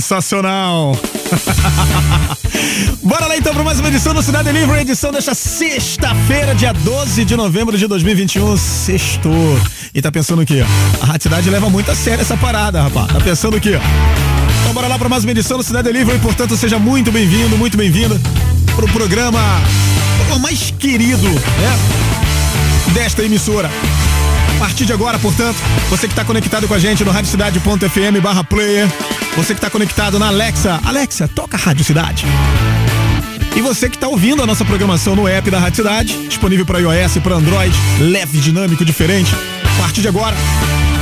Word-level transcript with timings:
Sensacional. 0.00 0.96
Bora 3.02 3.26
lá 3.26 3.36
então 3.36 3.52
para 3.52 3.64
mais 3.64 3.80
uma 3.80 3.88
edição 3.88 4.14
do 4.14 4.22
Cidade 4.22 4.52
Livre, 4.52 4.80
edição 4.80 5.10
desta 5.10 5.34
sexta-feira, 5.34 6.54
dia 6.54 6.72
12 6.72 7.24
de 7.24 7.36
novembro 7.36 7.76
de 7.76 7.84
2021, 7.88 8.56
sextou. 8.56 9.60
E 9.92 10.00
tá 10.00 10.12
pensando 10.12 10.42
o 10.42 10.46
quê? 10.46 10.64
A 11.00 11.06
Rádio 11.06 11.24
Cidade 11.24 11.50
leva 11.50 11.68
muito 11.68 11.90
a 11.90 11.96
sério 11.96 12.20
essa 12.20 12.36
parada, 12.36 12.80
rapaz. 12.82 13.08
Tá 13.08 13.20
pensando 13.20 13.56
o 13.56 13.60
quê? 13.60 13.72
Então 14.60 14.72
bora 14.72 14.86
lá 14.86 14.96
para 14.96 15.08
mais 15.08 15.24
uma 15.24 15.32
edição 15.32 15.58
do 15.58 15.64
Cidade 15.64 15.90
Livre, 15.90 16.14
e 16.14 16.18
portanto 16.20 16.56
seja 16.56 16.78
muito 16.78 17.10
bem-vindo, 17.10 17.58
muito 17.58 17.76
bem-vinda 17.76 18.20
pro 18.76 18.86
programa, 18.92 19.40
o 20.32 20.38
mais 20.38 20.72
querido, 20.78 21.28
né? 21.28 22.94
Desta 22.94 23.24
emissora. 23.24 23.68
A 24.54 24.58
partir 24.60 24.84
de 24.84 24.92
agora, 24.92 25.18
portanto, 25.18 25.56
você 25.90 26.06
que 26.06 26.12
está 26.12 26.24
conectado 26.24 26.68
com 26.68 26.74
a 26.74 26.78
gente 26.78 27.04
no 27.04 27.10
radiocidade.fm 27.10 28.20
barra 28.22 28.44
player, 28.44 28.88
você 29.36 29.54
que 29.54 29.58
está 29.58 29.70
conectado 29.70 30.18
na 30.18 30.28
Alexa, 30.28 30.80
Alexa, 30.84 31.28
toca 31.28 31.56
Rádio 31.56 31.84
Cidade. 31.84 32.26
E 33.56 33.60
você 33.60 33.88
que 33.88 33.96
está 33.96 34.08
ouvindo 34.08 34.42
a 34.42 34.46
nossa 34.46 34.64
programação 34.64 35.16
no 35.16 35.26
app 35.26 35.50
da 35.50 35.58
Rádio 35.58 35.76
Cidade, 35.76 36.28
disponível 36.28 36.64
para 36.64 36.78
iOS 36.78 37.16
e 37.16 37.20
para 37.20 37.34
Android, 37.34 37.74
leve, 38.00 38.38
dinâmico, 38.38 38.84
diferente. 38.84 39.34
A 39.64 39.82
partir 39.82 40.00
de 40.00 40.08
agora, 40.08 40.36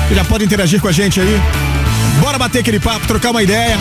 você 0.09 0.15
já 0.15 0.25
pode 0.25 0.45
interagir 0.45 0.81
com 0.81 0.89
a 0.89 0.93
gente 0.93 1.21
aí. 1.21 1.41
Bora 2.21 2.39
bater 2.39 2.61
aquele 2.61 2.81
papo, 2.81 3.07
trocar 3.07 3.31
uma 3.31 3.43
ideia. 3.43 3.77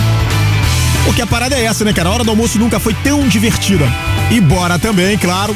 Porque 1.06 1.21
a 1.21 1.27
parada 1.27 1.56
é 1.56 1.63
essa, 1.63 1.86
né, 1.86 1.94
cara? 1.94 2.09
A 2.09 2.12
hora 2.12 2.24
do 2.24 2.31
almoço 2.31 2.57
nunca 2.57 2.80
foi 2.80 2.94
tão 2.95 3.27
divertida. 3.27 3.86
E 4.31 4.41
bora 4.41 4.80
também, 4.80 5.18
claro, 5.18 5.56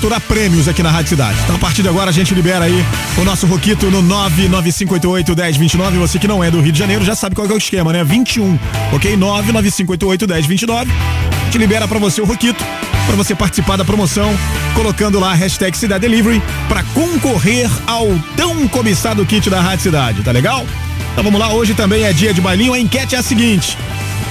faturar 0.00 0.20
prêmios 0.22 0.66
aqui 0.66 0.82
na 0.82 0.90
Rádio 0.90 1.10
Cidade. 1.10 1.36
Então 1.44 1.56
a 1.56 1.58
partir 1.58 1.82
de 1.82 1.88
agora 1.88 2.08
a 2.08 2.12
gente 2.12 2.34
libera 2.34 2.64
aí 2.64 2.86
o 3.18 3.24
nosso 3.24 3.46
Roquito 3.46 3.90
no 3.90 4.02
995881029. 4.02 5.98
Você 5.98 6.18
que 6.18 6.26
não 6.26 6.42
é 6.42 6.50
do 6.50 6.58
Rio 6.58 6.72
de 6.72 6.78
Janeiro 6.78 7.04
já 7.04 7.14
sabe 7.14 7.36
qual 7.36 7.46
é 7.46 7.52
o 7.52 7.58
esquema, 7.58 7.92
né? 7.92 8.02
21, 8.02 8.58
ok? 8.94 9.14
995881029. 9.18 10.88
A 10.88 11.44
gente 11.44 11.58
libera 11.58 11.86
para 11.86 11.98
você 11.98 12.22
o 12.22 12.24
Roquito 12.24 12.64
para 13.06 13.14
você 13.14 13.34
participar 13.34 13.76
da 13.76 13.84
promoção, 13.84 14.34
colocando 14.74 15.20
lá 15.20 15.32
a 15.32 15.34
hashtag 15.34 15.76
Cidade 15.76 16.08
Delivery 16.08 16.42
para 16.66 16.82
concorrer 16.94 17.70
ao 17.86 18.08
tão 18.34 18.66
cobiçado 18.68 19.26
kit 19.26 19.50
da 19.50 19.60
Rádio 19.60 19.82
Cidade, 19.82 20.22
tá 20.22 20.32
legal? 20.32 20.64
Então 21.12 21.22
vamos 21.22 21.38
lá, 21.38 21.52
hoje 21.52 21.74
também 21.74 22.04
é 22.04 22.12
dia 22.14 22.32
de 22.32 22.40
bailinho. 22.40 22.72
A 22.72 22.80
enquete 22.80 23.16
é 23.16 23.18
a 23.18 23.22
seguinte: 23.22 23.76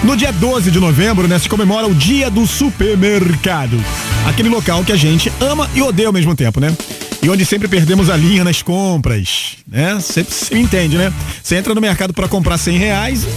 no 0.04 0.18
dia 0.18 0.32
12 0.32 0.72
de 0.72 0.80
novembro, 0.80 1.28
né, 1.28 1.38
se 1.38 1.48
comemora 1.48 1.86
o 1.86 1.94
Dia 1.94 2.32
do 2.32 2.48
Supermercado. 2.48 3.80
Aquele 4.30 4.48
local 4.48 4.86
que 4.86 4.92
a 4.92 4.96
gente 4.96 5.34
ama 5.40 5.68
e 5.74 5.82
odeia 5.82 6.08
ao 6.08 6.14
mesmo 6.14 6.36
tempo, 6.36 6.60
né? 6.60 6.72
E 7.22 7.28
onde 7.32 7.44
sempre 7.44 7.68
perdemos 7.68 8.12
a 8.12 8.16
linha 8.16 8.44
nas 8.44 8.62
compras, 8.62 9.58
né? 9.68 9.96
Você, 9.96 10.24
você 10.24 10.56
entende, 10.56 10.98
né? 10.98 11.12
Você 11.42 11.56
entra 11.56 11.74
no 11.74 11.82
mercado 11.82 12.14
para 12.14 12.28
comprar 12.28 12.60
100 12.60 12.78
reais 12.78 13.28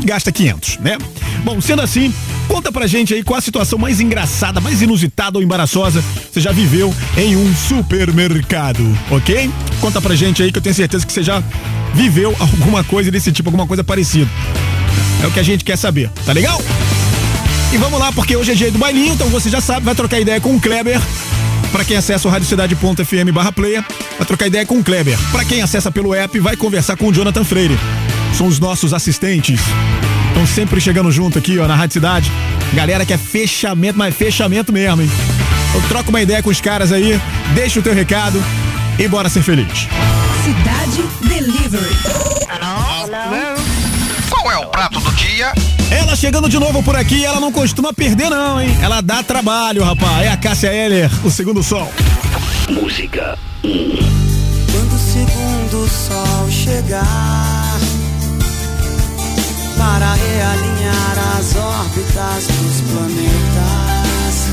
e 0.00 0.06
gasta 0.06 0.30
500, 0.30 0.78
né? 0.78 0.98
Bom, 1.42 1.60
sendo 1.60 1.82
assim, 1.82 2.14
conta 2.46 2.70
pra 2.70 2.86
gente 2.86 3.12
aí 3.12 3.24
qual 3.24 3.38
a 3.38 3.42
situação 3.42 3.76
mais 3.76 4.00
engraçada, 4.00 4.60
mais 4.60 4.80
inusitada 4.80 5.36
ou 5.36 5.42
embaraçosa 5.42 6.02
você 6.32 6.40
já 6.40 6.52
viveu 6.52 6.94
em 7.18 7.36
um 7.36 7.52
supermercado, 7.54 8.86
ok? 9.10 9.50
Conta 9.80 10.00
pra 10.00 10.14
gente 10.14 10.44
aí 10.44 10.52
que 10.52 10.58
eu 10.58 10.62
tenho 10.62 10.76
certeza 10.76 11.04
que 11.04 11.12
você 11.12 11.24
já 11.24 11.42
viveu 11.92 12.36
alguma 12.38 12.84
coisa 12.84 13.10
desse 13.10 13.32
tipo, 13.32 13.48
alguma 13.48 13.66
coisa 13.66 13.82
parecida. 13.82 14.30
É 15.24 15.26
o 15.26 15.32
que 15.32 15.40
a 15.40 15.42
gente 15.42 15.64
quer 15.64 15.76
saber, 15.76 16.08
tá 16.24 16.32
legal? 16.32 16.62
E 17.72 17.76
vamos 17.78 17.98
lá, 17.98 18.12
porque 18.12 18.36
hoje 18.36 18.52
é 18.52 18.54
dia 18.54 18.70
do 18.70 18.78
bailinho, 18.78 19.14
então 19.14 19.28
você 19.28 19.50
já 19.50 19.60
sabe, 19.60 19.84
vai 19.84 19.94
trocar 19.94 20.20
ideia 20.20 20.40
com 20.40 20.54
o 20.54 20.60
Kleber. 20.60 21.00
Para 21.72 21.84
quem 21.84 21.96
acessa 21.96 22.26
o 22.26 22.30
radiocidade.fm 22.30 23.32
barra 23.32 23.52
player, 23.52 23.84
vai 24.16 24.26
trocar 24.26 24.46
ideia 24.46 24.64
com 24.64 24.78
o 24.78 24.84
Kleber. 24.84 25.18
Para 25.30 25.44
quem 25.44 25.60
acessa 25.60 25.90
pelo 25.90 26.14
app, 26.14 26.38
vai 26.38 26.56
conversar 26.56 26.96
com 26.96 27.08
o 27.08 27.12
Jonathan 27.12 27.44
Freire. 27.44 27.78
São 28.34 28.46
os 28.46 28.58
nossos 28.58 28.94
assistentes. 28.94 29.60
Estão 30.28 30.46
sempre 30.46 30.80
chegando 30.80 31.10
junto 31.10 31.38
aqui, 31.38 31.58
ó, 31.58 31.66
na 31.66 31.74
Rádio 31.74 31.94
Cidade. 31.94 32.30
Galera 32.72 33.04
que 33.04 33.12
é 33.12 33.18
fechamento, 33.18 33.98
mas 33.98 34.14
fechamento 34.14 34.72
mesmo, 34.72 35.02
hein? 35.02 35.10
Então 35.70 35.82
troca 35.88 36.08
uma 36.08 36.22
ideia 36.22 36.42
com 36.42 36.50
os 36.50 36.60
caras 36.60 36.92
aí, 36.92 37.20
deixa 37.54 37.80
o 37.80 37.82
teu 37.82 37.94
recado 37.94 38.42
e 38.98 39.08
bora 39.08 39.28
ser 39.28 39.42
feliz. 39.42 39.88
Cidade 40.44 41.02
Delivery. 41.28 42.45
Qual 44.46 44.54
é 44.54 44.64
o 44.64 44.68
prato 44.68 45.00
do 45.00 45.12
dia? 45.16 45.52
Ela 45.90 46.14
chegando 46.14 46.48
de 46.48 46.56
novo 46.56 46.80
por 46.80 46.94
aqui, 46.94 47.24
ela 47.24 47.40
não 47.40 47.50
costuma 47.50 47.92
perder 47.92 48.30
não, 48.30 48.60
hein? 48.60 48.78
Ela 48.80 49.00
dá 49.00 49.20
trabalho, 49.20 49.82
rapaz. 49.82 50.24
É 50.24 50.28
a 50.28 50.36
Cássia 50.36 50.72
Heller, 50.72 51.10
o 51.24 51.30
segundo 51.32 51.64
sol. 51.64 51.92
Música 52.70 53.36
Quando 53.60 54.94
o 54.94 54.98
segundo 54.98 55.88
sol 55.88 56.48
chegar 56.48 57.76
para 59.76 60.14
realinhar 60.14 61.18
as 61.36 61.56
órbitas 61.56 62.46
dos 62.46 62.82
planetas. 62.92 64.46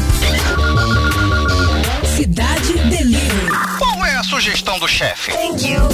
Cidade 2.16 2.74
Delivery. 2.90 3.93
Sugestão 4.44 4.78
do 4.78 4.90
chefe? 4.90 5.32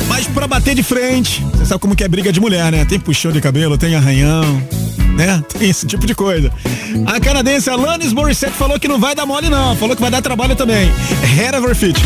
Mas 0.08 0.26
pra 0.26 0.48
bater 0.48 0.74
de 0.74 0.82
frente, 0.82 1.44
você 1.54 1.68
sabe 1.68 1.80
como 1.80 1.96
que 1.96 2.04
é 2.04 2.08
briga 2.08 2.34
de 2.34 2.40
mulher, 2.40 2.72
né? 2.72 2.84
Tem 2.84 3.00
puxão 3.00 3.32
de 3.32 3.40
cabelo, 3.40 3.78
tem 3.78 3.94
arranhão, 3.94 4.44
né? 5.16 5.44
Tem 5.48 5.70
esse 5.70 5.86
tipo 5.86 6.08
de 6.08 6.16
coisa. 6.16 6.52
A 7.06 7.20
canadense 7.20 7.70
Alanis 7.70 8.12
Morissette 8.12 8.54
falou 8.54 8.80
que 8.80 8.88
não 8.88 9.00
vai 9.00 9.14
dar 9.14 9.28
mole 9.28 9.50
não, 9.50 9.76
falou 9.76 9.96
que 9.96 10.02
vai 10.02 10.10
dar 10.10 10.24
trabalho 10.24 10.56
também. 10.56 10.92
Head 11.22 11.58
over 11.58 11.76
feet. 11.76 12.00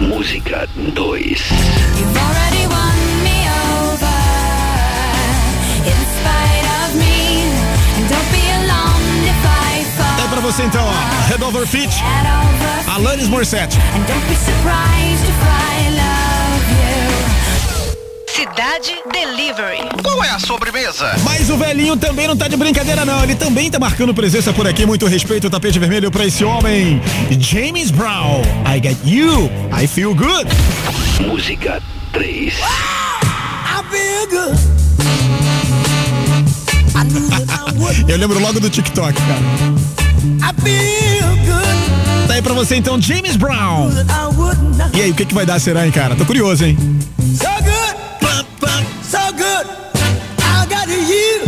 Música 0.00 0.66
2 0.94 1.52
você 10.44 10.62
então, 10.62 10.84
ó. 10.84 10.92
Head 11.30 11.42
over 11.42 11.66
feet. 11.66 11.88
head 11.88 12.26
over. 12.26 12.92
Alanis 12.94 13.28
Morissette. 13.28 13.78
And 13.94 14.04
don't 14.06 14.28
be 14.28 14.36
surprised 14.36 15.24
if 15.24 15.42
I 15.42 15.88
love 15.96 16.68
you. 16.70 17.14
Cidade 18.28 18.94
Delivery. 19.10 19.88
Qual 20.02 20.22
é 20.22 20.28
a 20.28 20.38
sobremesa? 20.38 21.16
Mas 21.24 21.48
o 21.48 21.56
velhinho 21.56 21.96
também 21.96 22.28
não 22.28 22.36
tá 22.36 22.46
de 22.46 22.58
brincadeira 22.58 23.06
não, 23.06 23.22
ele 23.22 23.34
também 23.34 23.70
tá 23.70 23.78
marcando 23.78 24.12
presença 24.12 24.52
por 24.52 24.66
aqui. 24.68 24.84
Muito 24.84 25.06
respeito, 25.06 25.48
tapete 25.48 25.78
vermelho 25.78 26.10
pra 26.10 26.26
esse 26.26 26.44
homem. 26.44 27.00
James 27.38 27.90
Brown. 27.90 28.42
I 28.66 28.82
get 28.82 28.98
you. 29.02 29.50
I 29.72 29.86
feel 29.86 30.14
good. 30.14 30.46
Música 31.26 31.80
3 32.12 32.52
I 32.52 33.82
feel 33.90 34.26
good. 34.28 34.58
I 36.94 37.04
knew 37.04 37.28
that 37.30 37.46
I 37.48 37.72
would. 37.78 38.04
Eu 38.12 38.18
lembro 38.18 38.38
logo 38.40 38.60
do 38.60 38.68
TikTok, 38.68 39.14
cara. 39.14 40.03
I 40.40 40.52
feel 40.62 41.36
good. 41.44 42.26
Tá 42.26 42.34
aí 42.34 42.42
pra 42.42 42.54
você 42.54 42.76
então, 42.76 43.00
James 43.00 43.36
Brown. 43.36 43.90
E 44.94 45.02
aí, 45.02 45.10
o 45.10 45.14
que 45.14 45.24
que 45.24 45.34
vai 45.34 45.44
dar 45.44 45.58
será, 45.60 45.84
hein, 45.84 45.92
cara? 45.92 46.16
Tô 46.16 46.24
curioso, 46.24 46.64
hein? 46.64 46.76
So 47.18 47.48
good. 47.62 47.94
So 49.02 49.18
good. 49.32 49.66
I 50.40 50.66
got 50.66 50.88
you. 50.88 51.44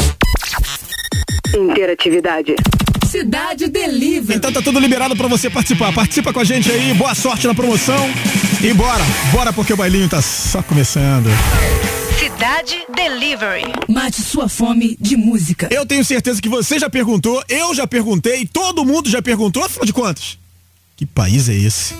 Interatividade. 1.70 2.54
Cidade 3.08 3.68
Delivery. 3.68 4.36
Então 4.36 4.52
tá 4.52 4.60
tudo 4.60 4.78
liberado 4.78 5.16
pra 5.16 5.28
você 5.28 5.48
participar. 5.48 5.92
Participa 5.92 6.32
com 6.32 6.40
a 6.40 6.44
gente 6.44 6.70
aí, 6.70 6.92
boa 6.92 7.14
sorte 7.14 7.46
na 7.46 7.54
promoção. 7.54 8.10
E 8.62 8.74
bora, 8.74 9.04
bora 9.32 9.52
porque 9.52 9.72
o 9.72 9.76
bailinho 9.76 10.08
tá 10.08 10.20
só 10.20 10.62
começando. 10.62 11.30
Cidade 12.18 12.86
Delivery. 12.94 13.64
Mate 13.88 14.22
sua 14.22 14.48
fome 14.48 14.96
de 14.98 15.16
música. 15.16 15.68
Eu 15.70 15.84
tenho 15.84 16.02
certeza 16.02 16.40
que 16.40 16.48
você 16.48 16.78
já 16.78 16.88
perguntou, 16.88 17.44
eu 17.46 17.74
já 17.74 17.86
perguntei, 17.86 18.46
todo 18.46 18.86
mundo 18.86 19.10
já 19.10 19.20
perguntou, 19.20 19.62
afinal 19.62 19.84
de 19.84 19.92
contas. 19.92 20.38
Que 20.96 21.04
país 21.04 21.48
é 21.50 21.54
esse? 21.54 21.94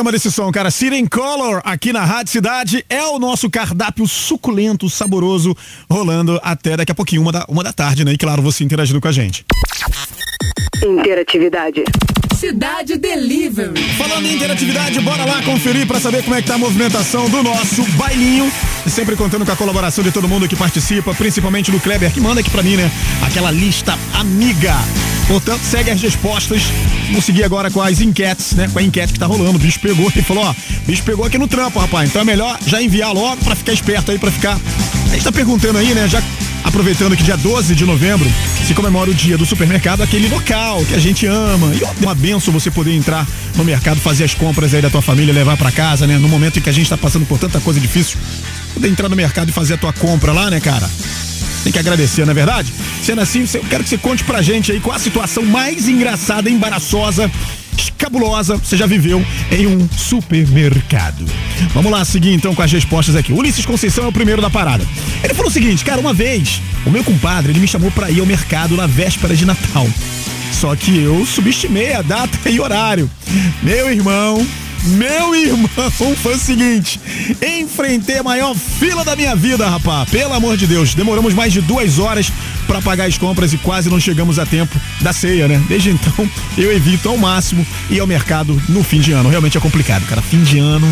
Caramba 0.00 0.12
desse 0.12 0.30
som, 0.30 0.50
cara. 0.50 0.70
Siren 0.70 1.06
Color 1.06 1.60
aqui 1.62 1.92
na 1.92 2.02
Rádio 2.02 2.32
Cidade 2.32 2.84
é 2.88 3.04
o 3.04 3.18
nosso 3.18 3.50
cardápio 3.50 4.08
suculento, 4.08 4.88
saboroso, 4.88 5.54
rolando 5.90 6.40
até 6.42 6.74
daqui 6.74 6.90
a 6.90 6.94
pouquinho, 6.94 7.20
uma 7.20 7.30
da, 7.30 7.44
uma 7.46 7.62
da 7.62 7.72
tarde, 7.72 8.02
né? 8.02 8.12
E 8.12 8.16
claro, 8.16 8.40
você 8.40 8.64
interagindo 8.64 8.98
com 8.98 9.08
a 9.08 9.12
gente. 9.12 9.44
Interatividade. 10.82 11.84
Cidade 12.40 12.96
Delivery. 12.96 13.78
Falando 13.98 14.24
em 14.24 14.34
interatividade, 14.34 14.98
bora 15.00 15.26
lá 15.26 15.42
conferir 15.42 15.86
pra 15.86 16.00
saber 16.00 16.22
como 16.22 16.34
é 16.34 16.40
que 16.40 16.48
tá 16.48 16.54
a 16.54 16.58
movimentação 16.58 17.28
do 17.28 17.42
nosso 17.42 17.84
bailinho. 17.98 18.50
Sempre 18.86 19.14
contando 19.14 19.44
com 19.44 19.52
a 19.52 19.56
colaboração 19.56 20.02
de 20.02 20.10
todo 20.10 20.26
mundo 20.26 20.48
que 20.48 20.56
participa, 20.56 21.12
principalmente 21.12 21.70
do 21.70 21.78
Kleber, 21.78 22.10
que 22.10 22.18
manda 22.18 22.40
aqui 22.40 22.48
pra 22.48 22.62
mim, 22.62 22.76
né? 22.76 22.90
Aquela 23.20 23.50
lista 23.50 23.98
amiga. 24.14 24.74
Portanto, 25.28 25.60
segue 25.64 25.90
as 25.90 26.00
respostas. 26.00 26.62
Vamos 27.08 27.26
seguir 27.26 27.44
agora 27.44 27.70
com 27.70 27.82
as 27.82 28.00
enquetes, 28.00 28.52
né? 28.52 28.70
Com 28.72 28.78
a 28.78 28.82
enquete 28.82 29.12
que 29.12 29.18
tá 29.18 29.26
rolando. 29.26 29.56
O 29.56 29.60
bicho 29.60 29.78
pegou 29.78 30.10
e 30.16 30.22
falou, 30.22 30.44
ó, 30.44 30.54
bicho 30.86 31.02
pegou 31.02 31.26
aqui 31.26 31.36
no 31.36 31.46
trampo, 31.46 31.78
rapaz. 31.78 32.08
Então 32.08 32.22
é 32.22 32.24
melhor 32.24 32.58
já 32.66 32.80
enviar 32.80 33.12
logo 33.12 33.44
pra 33.44 33.54
ficar 33.54 33.74
esperto 33.74 34.12
aí, 34.12 34.18
pra 34.18 34.30
ficar. 34.30 34.58
A 35.10 35.12
gente 35.12 35.24
tá 35.24 35.30
perguntando 35.30 35.76
aí, 35.76 35.92
né? 35.92 36.08
Já 36.08 36.22
aproveitando 36.64 37.16
que 37.16 37.22
dia 37.22 37.36
12 37.36 37.74
de 37.74 37.84
novembro 37.84 38.30
se 38.66 38.74
comemora 38.74 39.10
o 39.10 39.14
dia 39.14 39.36
do 39.36 39.46
supermercado, 39.46 40.02
aquele 40.02 40.28
local 40.28 40.84
que 40.84 40.94
a 40.94 40.98
gente 40.98 41.26
ama. 41.26 41.72
E 41.74 42.02
uma 42.02 42.14
benção 42.14 42.52
você 42.52 42.70
poder 42.70 42.94
entrar 42.94 43.26
no 43.56 43.64
mercado, 43.64 44.00
fazer 44.00 44.24
as 44.24 44.34
compras 44.34 44.74
aí 44.74 44.82
da 44.82 44.90
tua 44.90 45.02
família, 45.02 45.32
levar 45.32 45.56
pra 45.56 45.70
casa, 45.70 46.06
né? 46.06 46.18
No 46.18 46.28
momento 46.28 46.58
em 46.58 46.62
que 46.62 46.70
a 46.70 46.72
gente 46.72 46.88
tá 46.88 46.96
passando 46.96 47.26
por 47.26 47.38
tanta 47.38 47.60
coisa 47.60 47.80
difícil, 47.80 48.18
poder 48.74 48.88
entrar 48.88 49.08
no 49.08 49.16
mercado 49.16 49.48
e 49.48 49.52
fazer 49.52 49.74
a 49.74 49.78
tua 49.78 49.92
compra 49.92 50.32
lá, 50.32 50.50
né, 50.50 50.60
cara? 50.60 50.88
Tem 51.62 51.72
que 51.72 51.78
agradecer, 51.78 52.24
não 52.24 52.30
é 52.30 52.34
verdade? 52.34 52.72
Sendo 53.02 53.20
assim, 53.20 53.44
eu 53.54 53.64
quero 53.68 53.84
que 53.84 53.90
você 53.90 53.98
conte 53.98 54.24
pra 54.24 54.40
gente 54.40 54.72
aí 54.72 54.80
qual 54.80 54.96
a 54.96 54.98
situação 54.98 55.44
mais 55.44 55.88
engraçada, 55.88 56.48
embaraçosa, 56.48 57.30
escabulosa 57.80 58.56
você 58.56 58.76
já 58.76 58.86
viveu 58.86 59.24
em 59.50 59.66
um 59.66 59.88
supermercado. 59.96 61.24
Vamos 61.74 61.90
lá, 61.90 62.04
seguir 62.04 62.32
então 62.32 62.54
com 62.54 62.62
as 62.62 62.70
respostas 62.70 63.16
aqui. 63.16 63.32
Ulisses 63.32 63.64
Conceição 63.64 64.04
é 64.04 64.08
o 64.08 64.12
primeiro 64.12 64.42
da 64.42 64.50
parada. 64.50 64.84
Ele 65.22 65.34
falou 65.34 65.50
o 65.50 65.52
seguinte, 65.52 65.84
cara, 65.84 66.00
uma 66.00 66.12
vez, 66.12 66.60
o 66.84 66.90
meu 66.90 67.02
compadre, 67.02 67.52
ele 67.52 67.60
me 67.60 67.68
chamou 67.68 67.90
pra 67.90 68.10
ir 68.10 68.20
ao 68.20 68.26
mercado 68.26 68.76
na 68.76 68.86
véspera 68.86 69.34
de 69.34 69.44
Natal. 69.44 69.88
Só 70.52 70.76
que 70.76 70.98
eu 70.98 71.24
subestimei 71.24 71.94
a 71.94 72.02
data 72.02 72.50
e 72.50 72.60
horário. 72.60 73.10
Meu 73.62 73.90
irmão, 73.90 74.46
meu 74.84 75.34
irmão, 75.34 75.68
foi 76.22 76.34
o 76.34 76.38
seguinte: 76.38 77.00
enfrentei 77.42 78.18
a 78.18 78.22
maior 78.22 78.54
fila 78.54 79.04
da 79.04 79.14
minha 79.14 79.34
vida, 79.36 79.68
rapá. 79.68 80.06
Pelo 80.06 80.32
amor 80.32 80.56
de 80.56 80.66
Deus, 80.66 80.94
demoramos 80.94 81.34
mais 81.34 81.52
de 81.52 81.60
duas 81.60 81.98
horas 81.98 82.32
pra 82.66 82.80
pagar 82.80 83.06
as 83.06 83.18
compras 83.18 83.52
e 83.52 83.58
quase 83.58 83.90
não 83.90 84.00
chegamos 84.00 84.38
a 84.38 84.46
tempo 84.46 84.78
da 85.00 85.12
ceia, 85.12 85.48
né? 85.48 85.62
Desde 85.68 85.90
então, 85.90 86.30
eu 86.56 86.72
evito 86.72 87.08
ao 87.08 87.16
máximo 87.16 87.66
ir 87.88 88.00
ao 88.00 88.06
mercado 88.06 88.60
no 88.68 88.82
fim 88.82 89.00
de 89.00 89.12
ano. 89.12 89.28
Realmente 89.28 89.56
é 89.56 89.60
complicado, 89.60 90.06
cara. 90.06 90.22
Fim 90.22 90.42
de 90.42 90.58
ano, 90.58 90.86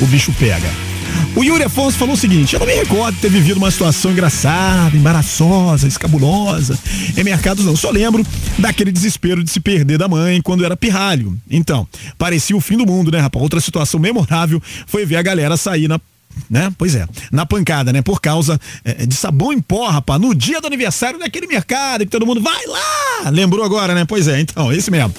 o 0.00 0.06
bicho 0.06 0.32
pega. 0.38 0.93
O 1.36 1.42
Yuri 1.42 1.64
Afonso 1.64 1.98
falou 1.98 2.14
o 2.14 2.16
seguinte: 2.16 2.54
eu 2.54 2.60
não 2.60 2.66
me 2.66 2.74
recordo 2.74 3.14
de 3.16 3.20
ter 3.20 3.30
vivido 3.30 3.56
uma 3.56 3.70
situação 3.70 4.12
engraçada, 4.12 4.96
embaraçosa, 4.96 5.88
escabulosa 5.88 6.78
em 7.16 7.24
mercados, 7.24 7.64
não. 7.64 7.76
Só 7.76 7.90
lembro 7.90 8.24
daquele 8.58 8.92
desespero 8.92 9.42
de 9.42 9.50
se 9.50 9.60
perder 9.60 9.98
da 9.98 10.08
mãe 10.08 10.40
quando 10.40 10.64
era 10.64 10.76
pirralho. 10.76 11.36
Então, 11.50 11.86
parecia 12.16 12.56
o 12.56 12.60
fim 12.60 12.76
do 12.76 12.86
mundo, 12.86 13.10
né, 13.10 13.18
rapaz? 13.18 13.42
Outra 13.42 13.60
situação 13.60 13.98
memorável 13.98 14.62
foi 14.86 15.04
ver 15.04 15.16
a 15.16 15.22
galera 15.22 15.56
sair 15.56 15.88
na 15.88 16.00
né? 16.50 16.72
Pois 16.76 16.94
é, 16.94 17.06
na 17.30 17.46
pancada, 17.46 17.92
né? 17.92 18.02
Por 18.02 18.20
causa 18.20 18.60
é, 18.84 19.06
de 19.06 19.14
sabão 19.14 19.52
em 19.52 19.60
pó, 19.60 19.88
rapaz, 19.88 20.20
no 20.20 20.34
dia 20.34 20.60
do 20.60 20.66
aniversário 20.66 21.18
daquele 21.18 21.46
mercado 21.46 22.00
que 22.00 22.10
todo 22.10 22.26
mundo 22.26 22.40
vai 22.40 22.66
lá! 22.66 23.30
Lembrou 23.30 23.64
agora, 23.64 23.94
né? 23.94 24.04
Pois 24.04 24.28
é, 24.28 24.40
então, 24.40 24.72
esse 24.72 24.90
mesmo. 24.90 25.14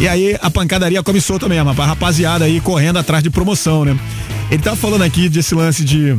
E 0.00 0.08
aí 0.08 0.36
a 0.40 0.50
pancadaria 0.50 1.02
começou 1.02 1.38
também, 1.38 1.62
rapaz, 1.62 1.88
rapaziada 1.88 2.44
aí 2.44 2.60
correndo 2.60 2.98
atrás 2.98 3.22
de 3.22 3.30
promoção, 3.30 3.84
né? 3.84 3.96
Ele 4.52 4.62
tava 4.62 4.76
falando 4.76 5.00
aqui 5.00 5.30
desse 5.30 5.54
lance 5.54 5.82
de 5.82 6.14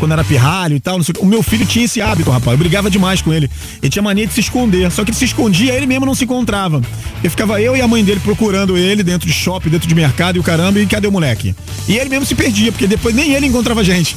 quando 0.00 0.12
era 0.12 0.24
pirralho 0.24 0.74
e 0.74 0.80
tal, 0.80 0.96
não 0.96 1.04
sei 1.04 1.12
o 1.12 1.14
quê. 1.14 1.20
O 1.22 1.26
meu 1.26 1.42
filho 1.42 1.64
tinha 1.66 1.84
esse 1.84 2.00
hábito, 2.00 2.30
rapaz. 2.30 2.52
Eu 2.52 2.58
brigava 2.58 2.90
demais 2.90 3.20
com 3.22 3.32
ele. 3.32 3.48
Ele 3.80 3.90
tinha 3.90 4.02
mania 4.02 4.26
de 4.26 4.32
se 4.32 4.40
esconder. 4.40 4.90
Só 4.90 5.04
que 5.04 5.10
ele 5.10 5.16
se 5.16 5.26
escondia, 5.26 5.74
ele 5.74 5.86
mesmo 5.86 6.06
não 6.06 6.14
se 6.14 6.24
encontrava. 6.24 6.80
E 7.22 7.28
ficava 7.28 7.60
eu 7.60 7.76
e 7.76 7.80
a 7.80 7.86
mãe 7.86 8.02
dele 8.02 8.18
procurando 8.20 8.76
ele 8.76 9.02
dentro 9.02 9.28
de 9.28 9.32
shopping, 9.32 9.68
dentro 9.68 9.86
de 9.86 9.94
mercado 9.94 10.36
e 10.36 10.40
o 10.40 10.42
caramba, 10.42 10.80
e 10.80 10.86
cadê 10.86 11.06
o 11.06 11.12
moleque? 11.12 11.54
E 11.86 11.96
ele 11.96 12.08
mesmo 12.08 12.24
se 12.24 12.34
perdia, 12.34 12.72
porque 12.72 12.86
depois 12.86 13.14
nem 13.14 13.34
ele 13.34 13.46
encontrava 13.46 13.82
a 13.82 13.84
gente. 13.84 14.16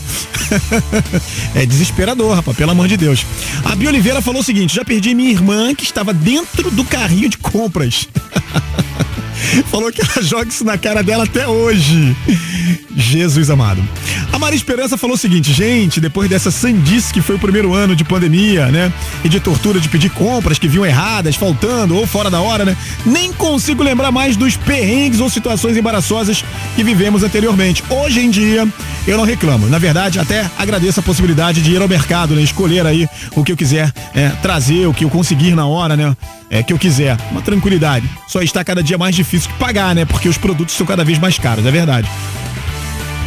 é 1.54 1.66
desesperador, 1.66 2.36
rapaz, 2.36 2.56
pelo 2.56 2.72
amor 2.72 2.88
de 2.88 2.96
Deus. 2.96 3.26
A 3.66 3.76
Bia 3.76 3.90
Oliveira 3.90 4.22
falou 4.22 4.42
o 4.42 4.44
seguinte: 4.44 4.76
já 4.76 4.86
perdi 4.86 5.14
minha 5.14 5.32
irmã 5.32 5.76
que 5.76 5.84
estava 5.84 6.14
dentro 6.14 6.72
do 6.72 6.86
carrinho 6.86 7.30
de 7.30 7.38
compras. 7.38 8.08
Falou 9.70 9.92
que 9.92 10.02
ela 10.02 10.22
joga 10.22 10.48
isso 10.48 10.64
na 10.64 10.78
cara 10.78 11.04
dela 11.04 11.26
até 11.26 11.48
hoje. 11.48 12.16
Jesus 12.96 13.50
amado. 13.50 13.84
A 14.32 14.40
Maria 14.40 14.56
Esperança 14.56 14.98
falou 14.98 15.16
o 15.16 15.20
seguinte, 15.20 15.52
gente, 15.52 15.64
depois 16.00 16.30
dessa 16.30 16.52
sandice 16.52 17.12
que 17.12 17.22
foi 17.22 17.36
o 17.36 17.40
primeiro 17.40 17.74
ano 17.74 17.96
de 17.96 18.04
pandemia, 18.04 18.68
né? 18.68 18.94
E 19.24 19.30
de 19.30 19.40
tortura 19.40 19.80
de 19.80 19.90
pedir 19.90 20.10
compras 20.10 20.60
que 20.60 20.68
vinham 20.68 20.86
erradas, 20.86 21.36
faltando 21.36 21.96
ou 21.96 22.06
fora 22.06 22.30
da 22.30 22.40
hora, 22.40 22.64
né? 22.64 22.78
Nem 23.06 23.34
consigo 23.34 23.82
lembrar 23.82 24.12
mais 24.12 24.38
dos 24.38 24.56
perrengues 24.56 25.20
ou 25.20 25.30
situações 25.30 25.76
embaraçosas 25.76 26.46
que 26.76 26.84
vivemos 26.84 27.24
anteriormente. 27.24 27.84
Hoje 27.90 28.20
em 28.20 28.30
dia, 28.30 28.68
eu 29.08 29.18
não 29.18 29.26
reclamo. 29.26 29.68
Na 29.68 29.80
verdade, 29.80 30.20
até 30.20 30.50
agradeço 30.58 31.00
a 31.00 31.04
possibilidade 31.04 31.62
de 31.62 31.72
ir 31.72 31.82
ao 31.82 31.88
mercado, 31.88 32.36
né? 32.36 32.44
Escolher 32.44 32.86
aí 32.86 33.08
o 33.36 33.44
que 33.44 33.52
eu 33.52 33.58
quiser 33.58 33.92
é, 34.14 34.30
trazer, 34.42 34.86
o 34.86 34.94
que 34.94 35.04
eu 35.04 35.10
conseguir 35.10 35.56
na 35.56 35.66
hora, 35.66 35.98
né? 35.98 36.16
É, 36.52 36.62
que 36.62 36.72
eu 36.72 36.78
quiser. 36.78 37.18
Uma 37.32 37.42
tranquilidade. 37.42 38.08
Só 38.28 38.42
está 38.42 38.64
cada 38.64 38.84
dia 38.84 38.98
mais 38.98 39.16
difícil 39.16 39.50
que 39.50 39.58
pagar, 39.58 39.96
né? 39.96 40.06
Porque 40.06 40.30
os 40.30 40.38
produtos 40.38 40.76
são 40.76 40.86
cada 40.86 41.04
vez 41.04 41.18
mais 41.18 41.40
caros, 41.40 41.66
é 41.66 41.72
verdade. 41.72 42.08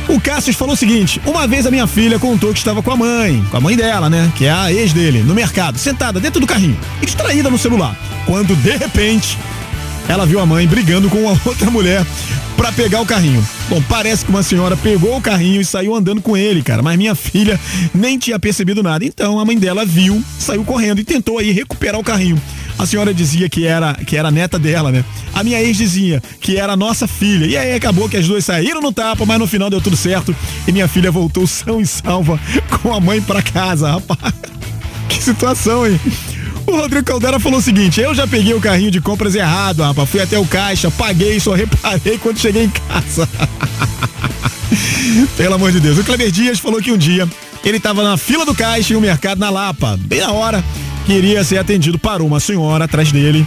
O 0.09 0.21
Cassius 0.21 0.57
falou 0.57 0.75
o 0.75 0.77
seguinte: 0.77 1.21
uma 1.27 1.47
vez 1.47 1.67
a 1.67 1.71
minha 1.71 1.87
filha 1.87 2.19
contou 2.19 2.53
que 2.53 2.59
estava 2.59 2.83
com 2.83 2.91
a 2.91 2.97
mãe, 2.97 3.45
com 3.51 3.57
a 3.57 3.61
mãe 3.61 3.77
dela, 3.77 4.09
né? 4.09 4.31
Que 4.37 4.47
é 4.47 4.51
a 4.51 4.73
ex 4.73 4.93
dele, 4.93 5.23
no 5.23 5.35
mercado, 5.35 5.79
sentada 5.79 6.21
dentro 6.21 6.41
do 6.41 6.47
carrinho, 6.47 6.79
distraída 7.01 7.51
no 7.51 7.59
celular. 7.59 7.97
Quando 8.25 8.55
de 8.57 8.77
repente 8.77 9.37
ela 10.09 10.25
viu 10.25 10.39
a 10.39 10.47
mãe 10.47 10.67
brigando 10.67 11.09
com 11.09 11.23
uma 11.23 11.41
outra 11.45 11.71
mulher 11.71 12.07
pra 12.57 12.71
pegar 12.73 13.01
o 13.01 13.07
carrinho. 13.07 13.47
Bom, 13.69 13.83
parece 13.89 14.25
que 14.25 14.31
uma 14.31 14.43
senhora 14.43 14.77
pegou 14.77 15.17
o 15.17 15.21
carrinho 15.21 15.61
e 15.61 15.65
saiu 15.65 15.95
andando 15.95 16.23
com 16.23 16.37
ele, 16.37 16.63
cara. 16.63 16.83
Mas 16.83 16.97
minha 16.97 17.15
filha 17.15 17.59
nem 17.93 18.19
tinha 18.19 18.39
percebido 18.39 18.83
nada. 18.83 19.05
Então 19.05 19.39
a 19.41 19.45
mãe 19.45 19.59
dela 19.59 19.85
viu, 19.85 20.23
saiu 20.39 20.65
correndo 20.65 21.01
e 21.01 21.05
tentou 21.05 21.39
aí 21.39 21.51
recuperar 21.51 22.01
o 22.01 22.05
carrinho. 22.05 22.41
A 22.79 22.85
senhora 22.85 23.15
dizia 23.15 23.49
que 23.49 23.67
era 23.67 23.95
que 23.95 24.17
era 24.17 24.31
neta 24.31 24.59
dela, 24.59 24.93
né? 24.93 25.05
A 25.33 25.43
minha 25.43 25.61
ex 25.61 25.77
dizia 25.77 26.23
que 26.41 26.57
era 26.57 26.77
nossa 26.77 27.07
filha. 27.09 27.47
E 27.47 27.57
aí 27.57 27.75
acabou 27.75 28.09
que 28.09 28.17
as 28.17 28.27
duas 28.27 28.45
saíram 28.45 28.81
no 28.81 28.93
tapa, 28.93 29.25
mas 29.25 29.39
no 29.39 29.47
final 29.47 29.71
deu 29.71 29.81
tudo 29.81 29.97
certo 29.97 30.35
e 30.67 30.73
minha 30.73 30.87
filha 30.87 31.11
voltou 31.11 31.47
são 31.47 31.81
e 31.81 31.87
salva 31.87 32.39
com 32.83 32.93
a 32.93 33.01
mãe 33.01 33.21
pra 33.21 33.43
casa, 33.43 33.93
rapaz. 33.93 34.35
Que 35.09 35.23
situação, 35.23 35.87
hein? 35.87 36.01
O 36.67 36.73
Rodrigo 36.73 37.07
Caldera 37.07 37.39
falou 37.39 37.61
o 37.61 37.63
seguinte: 37.63 38.01
eu 38.01 38.13
já 38.15 38.27
peguei 38.27 38.53
o 38.53 38.61
carrinho 38.61 38.91
de 38.91 39.01
compras 39.01 39.37
errado, 39.37 39.83
rapaz. 39.83 40.11
Fui 40.11 40.21
até 40.21 40.37
o 40.37 40.45
caixa, 40.45 40.91
paguei, 40.91 41.39
só 41.39 41.55
reparei 41.55 42.19
quando 42.19 42.39
cheguei 42.39 42.65
em 42.65 42.71
casa. 42.71 43.29
Pelo 45.37 45.55
amor 45.55 45.71
de 45.71 45.79
Deus. 45.79 45.97
O 45.97 46.05
Kleber 46.05 46.31
Dias 46.31 46.59
falou 46.59 46.83
que 46.83 46.91
um 46.91 46.99
dia 46.99 47.29
ele 47.65 47.77
estava 47.79 48.03
na 48.03 48.17
fila 48.17 48.45
do 48.45 48.55
caixa 48.55 48.93
em 48.93 48.97
um 48.97 49.01
mercado 49.01 49.39
na 49.39 49.49
Lapa, 49.49 49.97
bem 49.97 50.21
na 50.21 50.33
hora 50.33 50.63
que 51.07 51.13
iria 51.13 51.45
ser 51.45 51.59
atendido. 51.59 51.99
Parou 51.99 52.27
uma 52.27 52.41
senhora 52.41 52.85
atrás 52.85 53.13
dele, 53.13 53.47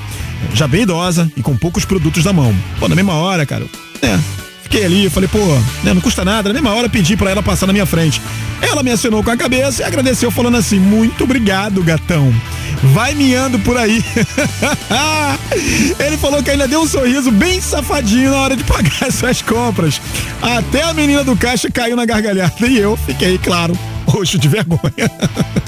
já 0.54 0.68
bem 0.68 0.84
idosa 0.84 1.30
e 1.36 1.44
com 1.44 1.56
poucos 1.56 1.86
produtos 1.86 2.24
na 2.24 2.34
mão. 2.34 2.56
Pô, 2.80 2.88
na 2.88 2.96
mesma 2.96 3.14
hora, 3.14 3.46
cara, 3.46 3.66
né? 4.02 4.20
Fiquei 4.64 4.86
ali, 4.86 5.10
falei, 5.10 5.28
pô, 5.28 5.40
né, 5.84 5.94
não 5.94 6.02
custa 6.02 6.24
nada. 6.24 6.50
Na 6.50 6.54
mesma 6.54 6.74
hora 6.74 6.88
pedi 6.88 7.18
pra 7.18 7.32
ela 7.32 7.44
passar 7.44 7.68
na 7.68 7.74
minha 7.74 7.86
frente. 7.86 8.22
Ela 8.62 8.84
me 8.84 8.92
assinou 8.92 9.24
com 9.24 9.32
a 9.32 9.38
cabeça 9.38 9.82
e 9.82 9.86
agradeceu 9.86 10.32
falando 10.32 10.58
assim: 10.58 10.80
muito 10.80 11.24
obrigado, 11.24 11.84
gatão. 11.84 12.34
Vai 12.94 13.14
miando 13.14 13.60
por 13.60 13.76
aí. 13.76 14.04
Ele 16.00 16.18
falou 16.18 16.42
que 16.42 16.52
ainda 16.52 16.68
deu 16.68 16.82
um 16.82 16.88
sorriso 16.88 17.32
bem 17.32 17.60
safadinho 17.60 18.30
na 18.30 18.38
hora 18.38 18.56
de 18.56 18.64
pagar 18.64 19.08
as 19.08 19.16
suas 19.16 19.42
compras. 19.42 20.00
Até 20.42 20.84
a 20.84 20.94
menina 20.94 21.24
do 21.24 21.36
caixa 21.36 21.70
caiu 21.70 21.96
na 21.96 22.06
gargalhada 22.06 22.68
e 22.68 22.78
eu 22.78 22.96
fiquei, 22.96 23.38
claro, 23.38 23.78
roxo 24.06 24.38
de 24.38 24.48
vergonha. 24.48 24.80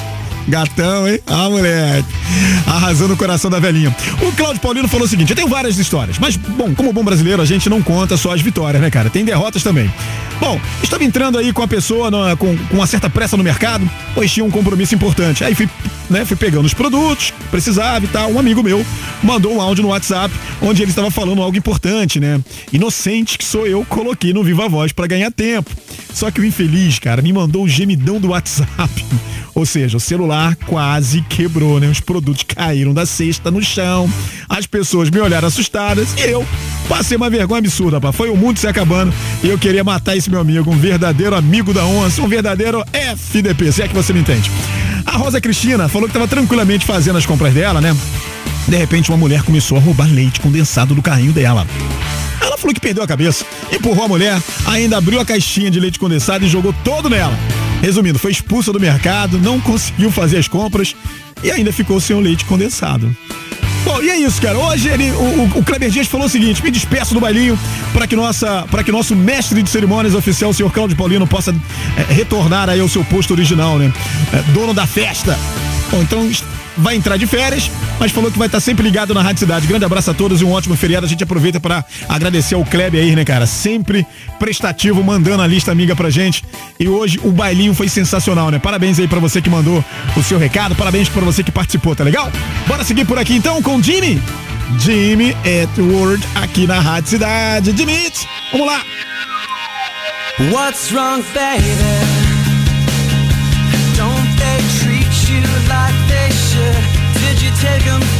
Gatão, 0.47 1.07
hein? 1.07 1.19
Ah, 1.27 1.49
moleque. 1.49 2.07
Arrasou 2.65 3.07
no 3.07 3.17
coração 3.17 3.49
da 3.49 3.59
velhinha. 3.59 3.95
O 4.21 4.31
Cláudio 4.31 4.61
Paulino 4.61 4.87
falou 4.87 5.05
o 5.05 5.09
seguinte: 5.09 5.29
eu 5.29 5.35
tenho 5.35 5.47
várias 5.47 5.77
histórias, 5.77 6.17
mas, 6.19 6.35
bom, 6.35 6.73
como 6.73 6.91
bom 6.91 7.03
brasileiro, 7.03 7.41
a 7.41 7.45
gente 7.45 7.69
não 7.69 7.81
conta 7.81 8.17
só 8.17 8.33
as 8.33 8.41
vitórias, 8.41 8.81
né, 8.81 8.89
cara? 8.89 9.09
Tem 9.09 9.23
derrotas 9.23 9.63
também. 9.63 9.91
Bom, 10.39 10.59
estava 10.81 11.03
entrando 11.03 11.37
aí 11.37 11.53
com 11.53 11.61
a 11.61 11.67
pessoa 11.67 12.09
com, 12.35 12.57
com 12.57 12.75
uma 12.75 12.87
certa 12.87 13.07
pressa 13.07 13.37
no 13.37 13.43
mercado, 13.43 13.87
pois 14.15 14.31
tinha 14.31 14.43
um 14.43 14.49
compromisso 14.49 14.95
importante. 14.95 15.43
Aí 15.43 15.53
fui, 15.53 15.69
né, 16.09 16.25
fui 16.25 16.35
pegando 16.35 16.65
os 16.65 16.73
produtos, 16.73 17.31
precisava 17.51 18.03
e 18.03 18.07
tal. 18.07 18.31
Um 18.31 18.39
amigo 18.39 18.63
meu 18.63 18.83
mandou 19.21 19.53
um 19.53 19.61
áudio 19.61 19.83
no 19.83 19.89
WhatsApp 19.89 20.33
onde 20.59 20.81
ele 20.81 20.89
estava 20.89 21.11
falando 21.11 21.43
algo 21.43 21.55
importante, 21.55 22.19
né? 22.19 22.39
Inocente 22.73 23.37
que 23.37 23.45
sou 23.45 23.67
eu, 23.67 23.85
coloquei 23.87 24.33
no 24.33 24.43
Viva 24.43 24.67
Voz 24.67 24.91
para 24.91 25.05
ganhar 25.05 25.31
tempo. 25.31 25.69
Só 26.11 26.31
que 26.31 26.41
o 26.41 26.45
infeliz, 26.45 26.97
cara, 26.97 27.21
me 27.21 27.31
mandou 27.31 27.63
o 27.63 27.69
gemidão 27.69 28.19
do 28.19 28.29
WhatsApp. 28.29 29.05
Ou 29.53 29.65
seja, 29.65 29.97
o 29.97 29.99
celular 29.99 30.30
quase 30.65 31.21
quebrou, 31.21 31.79
né? 31.79 31.87
Os 31.87 31.99
produtos 31.99 32.43
caíram 32.47 32.93
da 32.93 33.05
cesta 33.05 33.51
no 33.51 33.61
chão. 33.61 34.11
As 34.47 34.65
pessoas 34.65 35.09
me 35.09 35.19
olharam 35.19 35.47
assustadas 35.47 36.13
e 36.17 36.21
eu 36.21 36.45
passei 36.87 37.17
uma 37.17 37.29
vergonha 37.29 37.59
absurda, 37.59 37.97
rapaz. 37.97 38.15
Foi 38.15 38.29
o 38.29 38.35
mundo 38.35 38.57
se 38.57 38.67
acabando 38.67 39.13
e 39.43 39.49
eu 39.49 39.57
queria 39.57 39.83
matar 39.83 40.15
esse 40.15 40.29
meu 40.29 40.39
amigo, 40.39 40.71
um 40.71 40.77
verdadeiro 40.77 41.35
amigo 41.35 41.73
da 41.73 41.85
onça, 41.85 42.21
um 42.21 42.27
verdadeiro 42.27 42.83
FDP, 42.93 43.71
se 43.71 43.81
é 43.81 43.87
que 43.87 43.93
você 43.93 44.13
me 44.13 44.19
entende. 44.19 44.49
A 45.05 45.17
Rosa 45.17 45.41
Cristina 45.41 45.89
falou 45.89 46.07
que 46.07 46.15
estava 46.15 46.27
tranquilamente 46.27 46.85
fazendo 46.85 47.17
as 47.17 47.25
compras 47.25 47.53
dela, 47.53 47.81
né? 47.81 47.95
De 48.67 48.77
repente, 48.77 49.09
uma 49.09 49.17
mulher 49.17 49.43
começou 49.43 49.77
a 49.77 49.81
roubar 49.81 50.07
leite 50.09 50.39
condensado 50.39 50.95
do 50.95 51.01
carrinho 51.01 51.33
dela. 51.33 51.67
Ela 52.39 52.57
falou 52.57 52.73
que 52.73 52.79
perdeu 52.79 53.03
a 53.03 53.07
cabeça, 53.07 53.45
empurrou 53.71 54.05
a 54.05 54.07
mulher, 54.07 54.41
ainda 54.65 54.97
abriu 54.97 55.19
a 55.19 55.25
caixinha 55.25 55.69
de 55.69 55.79
leite 55.79 55.99
condensado 55.99 56.45
e 56.45 56.47
jogou 56.47 56.73
todo 56.83 57.09
nela. 57.09 57.37
Resumindo, 57.81 58.19
foi 58.19 58.31
expulsa 58.31 58.71
do 58.71 58.79
mercado, 58.79 59.37
não 59.39 59.59
conseguiu 59.59 60.11
fazer 60.11 60.37
as 60.37 60.47
compras 60.47 60.95
e 61.43 61.49
ainda 61.51 61.71
ficou 61.73 61.99
sem 61.99 62.15
o 62.15 62.19
leite 62.19 62.45
condensado. 62.45 63.15
Bom, 63.83 63.99
e 64.03 64.09
é 64.11 64.17
isso, 64.19 64.39
cara. 64.39 64.57
Hoje 64.59 64.87
ele, 64.89 65.09
o, 65.11 65.57
o- 65.57 65.63
Kleber 65.63 65.89
Dias 65.89 66.05
falou 66.05 66.27
o 66.27 66.29
seguinte: 66.29 66.63
me 66.63 66.69
despeço 66.69 67.15
do 67.15 67.19
bailinho 67.19 67.57
para 67.91 68.05
que 68.05 68.15
nossa, 68.15 68.63
para 68.69 68.83
que 68.83 68.91
nosso 68.91 69.15
mestre 69.15 69.63
de 69.63 69.69
cerimônias 69.71 70.13
oficial, 70.13 70.51
o 70.51 70.53
senhor 70.53 70.71
Cláudio 70.71 70.95
Paulino, 70.95 71.25
possa 71.25 71.53
é, 71.97 72.13
retornar 72.13 72.69
aí 72.69 72.79
ao 72.79 72.87
seu 72.87 73.03
posto 73.03 73.31
original, 73.33 73.79
né? 73.79 73.91
É, 74.31 74.51
dono 74.51 74.71
da 74.73 74.85
festa. 74.85 75.37
Bom, 75.89 76.03
então 76.03 76.29
vai 76.77 76.95
entrar 76.95 77.17
de 77.17 77.27
férias, 77.27 77.69
mas 77.99 78.11
falou 78.11 78.31
que 78.31 78.37
vai 78.37 78.47
estar 78.47 78.59
sempre 78.59 78.83
ligado 78.83 79.13
na 79.13 79.21
Rádio 79.21 79.39
Cidade. 79.39 79.67
Grande 79.67 79.85
abraço 79.85 80.11
a 80.11 80.13
todos 80.13 80.41
e 80.41 80.45
um 80.45 80.51
ótimo 80.51 80.75
feriado. 80.75 81.05
A 81.05 81.09
gente 81.09 81.23
aproveita 81.23 81.59
para 81.59 81.83
agradecer 82.07 82.55
ao 82.55 82.65
Kleber 82.65 83.01
aí, 83.01 83.15
né, 83.15 83.23
cara? 83.23 83.45
Sempre 83.45 84.05
prestativo, 84.39 85.03
mandando 85.03 85.43
a 85.43 85.47
lista 85.47 85.71
amiga 85.71 85.95
pra 85.95 86.09
gente. 86.09 86.43
E 86.79 86.87
hoje 86.87 87.19
o 87.23 87.31
bailinho 87.31 87.73
foi 87.73 87.89
sensacional, 87.89 88.49
né? 88.49 88.59
Parabéns 88.59 88.99
aí 88.99 89.07
pra 89.07 89.19
você 89.19 89.41
que 89.41 89.49
mandou 89.49 89.83
o 90.15 90.23
seu 90.23 90.37
recado, 90.37 90.75
parabéns 90.75 91.09
pra 91.09 91.21
você 91.21 91.43
que 91.43 91.51
participou, 91.51 91.95
tá 91.95 92.03
legal? 92.03 92.31
Bora 92.67 92.83
seguir 92.83 93.05
por 93.05 93.17
aqui 93.17 93.35
então 93.35 93.61
com 93.61 93.81
Jimmy. 93.81 94.21
Jimmy 94.79 95.35
Edward 95.43 96.25
aqui 96.35 96.65
na 96.65 96.79
Rádio 96.79 97.09
Cidade. 97.09 97.75
Jimmy, 97.75 98.11
vamos 98.51 98.67
lá. 98.67 98.81
What's 100.51 100.91
wrong, 100.91 101.23
baby? 101.33 102.00
Take 107.61 107.85
them 107.85 108.10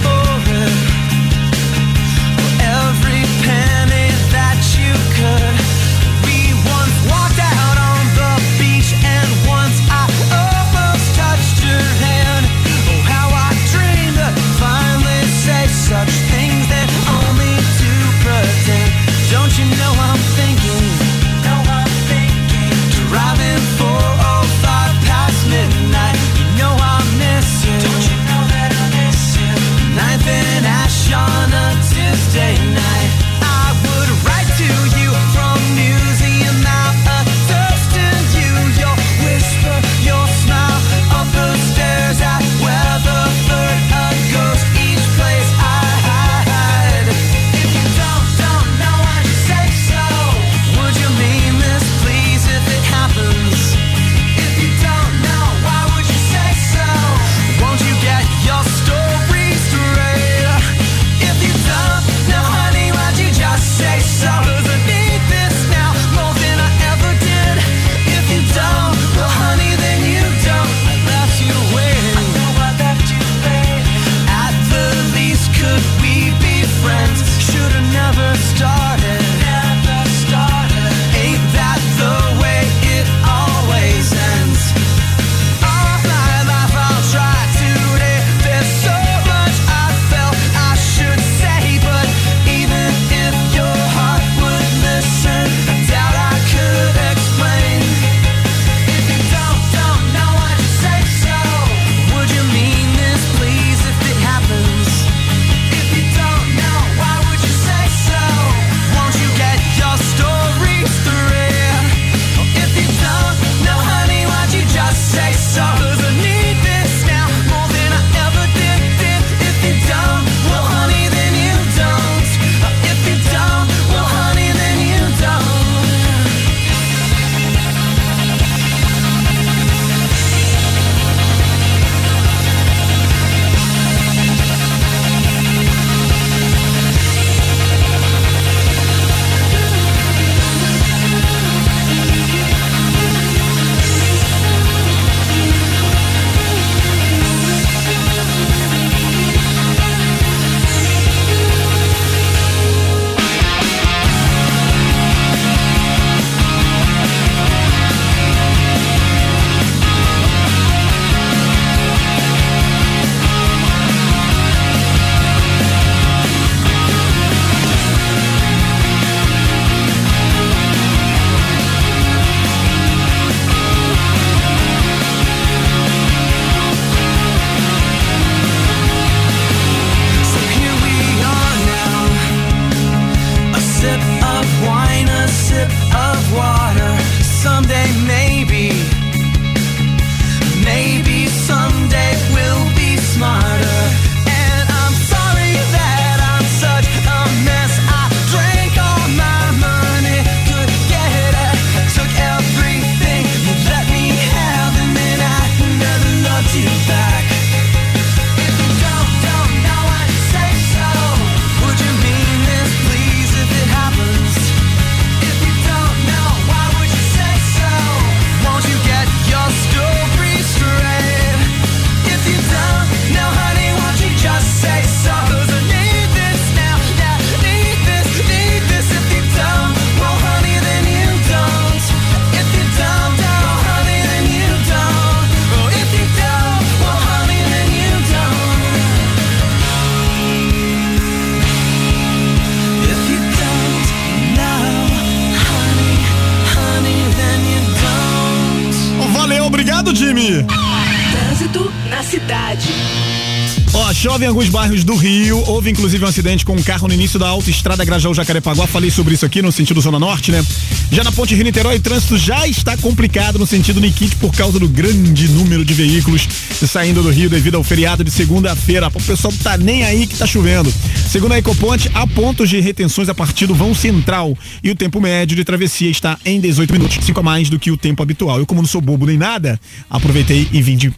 chove 254.21 254.25
em 254.25 254.27
alguns 254.27 254.49
bairros 254.49 254.83
do 254.83 254.95
Rio. 254.95 255.43
Houve 255.47 255.71
inclusive 255.71 256.03
um 256.03 256.07
acidente 256.07 256.45
com 256.45 256.53
um 256.53 256.61
carro 256.61 256.87
no 256.87 256.93
início 256.93 257.17
da 257.17 257.27
autoestrada 257.27 257.83
Grajaú 257.83 258.13
Jacarepaguá. 258.13 258.67
Falei 258.67 258.91
sobre 258.91 259.15
isso 259.15 259.25
aqui 259.25 259.41
no 259.41 259.51
sentido 259.51 259.81
Zona 259.81 259.99
Norte, 259.99 260.31
né? 260.31 260.43
Já 260.91 261.03
na 261.03 261.11
ponte 261.11 261.33
Rio 261.33 261.43
Niterói, 261.43 261.77
o 261.77 261.79
trânsito 261.79 262.17
já 262.17 262.47
está 262.47 262.77
complicado 262.77 263.39
no 263.39 263.47
sentido 263.47 263.79
Nikit 263.79 264.15
por 264.17 264.33
causa 264.33 264.59
do 264.59 264.67
grande 264.67 265.27
número 265.29 265.65
de 265.65 265.73
veículos 265.73 266.27
saindo 266.67 267.01
do 267.01 267.09
Rio 267.09 267.29
devido 267.29 267.55
ao 267.55 267.63
feriado 267.63 268.03
de 268.03 268.11
segunda-feira. 268.11 268.87
O 268.87 269.01
pessoal 269.01 269.33
tá 269.41 269.57
nem 269.57 269.83
aí 269.83 270.05
que 270.05 270.17
tá 270.17 270.27
chovendo. 270.27 270.71
Segundo 271.09 271.33
a 271.33 271.39
Ecoponte, 271.39 271.89
há 271.93 272.05
pontos 272.05 272.49
de 272.49 272.59
retenções 272.59 273.09
a 273.09 273.15
partir 273.15 273.47
do 273.47 273.55
vão 273.55 273.73
central 273.73 274.37
e 274.63 274.69
o 274.69 274.75
tempo 274.75 275.01
médio 275.01 275.35
de 275.35 275.43
travessia 275.43 275.89
está 275.89 276.17
em 276.25 276.39
18 276.39 276.71
minutos, 276.71 276.97
5 277.03 277.19
a 277.19 277.23
mais 277.23 277.49
do 277.49 277.59
que 277.59 277.71
o 277.71 277.77
tempo 277.77 278.03
habitual. 278.03 278.39
Eu, 278.39 278.45
como 278.45 278.61
não 278.61 278.67
sou 278.67 278.81
bobo 278.81 279.05
nem 279.05 279.17
nada, 279.17 279.59
aproveitei 279.89 280.47
e 280.51 280.61
vim 280.61 280.77
de 280.77 280.93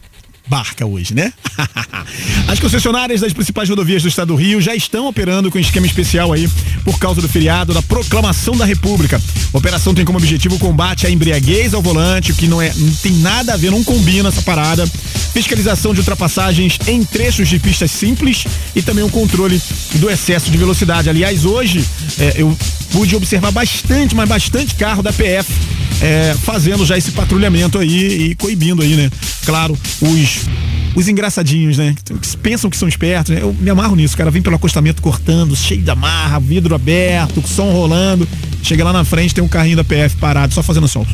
barca 0.46 0.84
hoje, 0.84 1.14
né? 1.14 1.32
As 2.46 2.60
concessionárias 2.60 3.20
das 3.20 3.32
principais 3.32 3.68
rodovias 3.68 4.02
do 4.02 4.08
estado 4.08 4.28
do 4.28 4.34
Rio 4.34 4.60
já 4.60 4.74
estão 4.74 5.06
operando 5.06 5.50
com 5.50 5.58
esquema 5.58 5.86
especial 5.86 6.32
aí 6.32 6.48
por 6.84 6.98
causa 6.98 7.20
do 7.20 7.28
feriado 7.28 7.72
da 7.72 7.82
Proclamação 7.82 8.56
da 8.56 8.64
República. 8.64 9.20
A 9.52 9.58
operação 9.58 9.94
tem 9.94 10.04
como 10.04 10.18
objetivo 10.18 10.56
o 10.56 10.58
combate 10.58 11.06
à 11.06 11.10
embriaguez 11.10 11.72
ao 11.72 11.80
volante, 11.80 12.32
o 12.32 12.34
que 12.34 12.46
não 12.46 12.60
é, 12.60 12.72
não 12.76 12.94
tem 12.96 13.12
nada 13.14 13.54
a 13.54 13.56
ver, 13.56 13.70
não 13.70 13.82
combina 13.82 14.28
essa 14.28 14.42
parada. 14.42 14.86
Fiscalização 15.32 15.92
de 15.92 16.00
ultrapassagens 16.00 16.78
em 16.86 17.02
trechos 17.04 17.48
de 17.48 17.58
pistas 17.58 17.90
simples 17.90 18.44
e 18.76 18.82
também 18.82 19.02
o 19.02 19.10
controle 19.10 19.60
do 19.94 20.10
excesso 20.10 20.50
de 20.50 20.58
velocidade. 20.58 21.08
Aliás, 21.08 21.44
hoje 21.44 21.84
é, 22.18 22.34
eu 22.36 22.56
pude 22.94 23.16
observar 23.16 23.50
bastante, 23.50 24.14
mas 24.14 24.28
bastante 24.28 24.76
carro 24.76 25.02
da 25.02 25.12
PF 25.12 25.52
é, 26.00 26.32
fazendo 26.44 26.86
já 26.86 26.96
esse 26.96 27.10
patrulhamento 27.10 27.76
aí 27.76 28.30
e 28.30 28.34
coibindo 28.36 28.82
aí, 28.82 28.94
né? 28.94 29.10
Claro, 29.44 29.76
os 30.00 30.46
os 30.94 31.08
engraçadinhos, 31.08 31.78
né? 31.78 31.94
Pensam 32.42 32.70
que 32.70 32.76
são 32.76 32.88
espertos, 32.88 33.34
né? 33.34 33.42
Eu 33.42 33.54
me 33.58 33.70
amarro 33.70 33.96
nisso, 33.96 34.14
o 34.14 34.16
cara 34.16 34.30
vem 34.30 34.42
pelo 34.42 34.56
acostamento 34.56 35.02
cortando, 35.02 35.56
cheio 35.56 35.82
da 35.82 35.94
marra, 35.94 36.38
vidro 36.38 36.74
aberto, 36.74 37.42
som 37.46 37.70
rolando. 37.70 38.26
Chega 38.62 38.82
lá 38.82 38.92
na 38.92 39.04
frente, 39.04 39.34
tem 39.34 39.44
um 39.44 39.48
carrinho 39.48 39.76
da 39.76 39.84
PF 39.84 40.16
parado, 40.16 40.54
só 40.54 40.62
fazendo 40.62 40.88
som. 40.88 41.04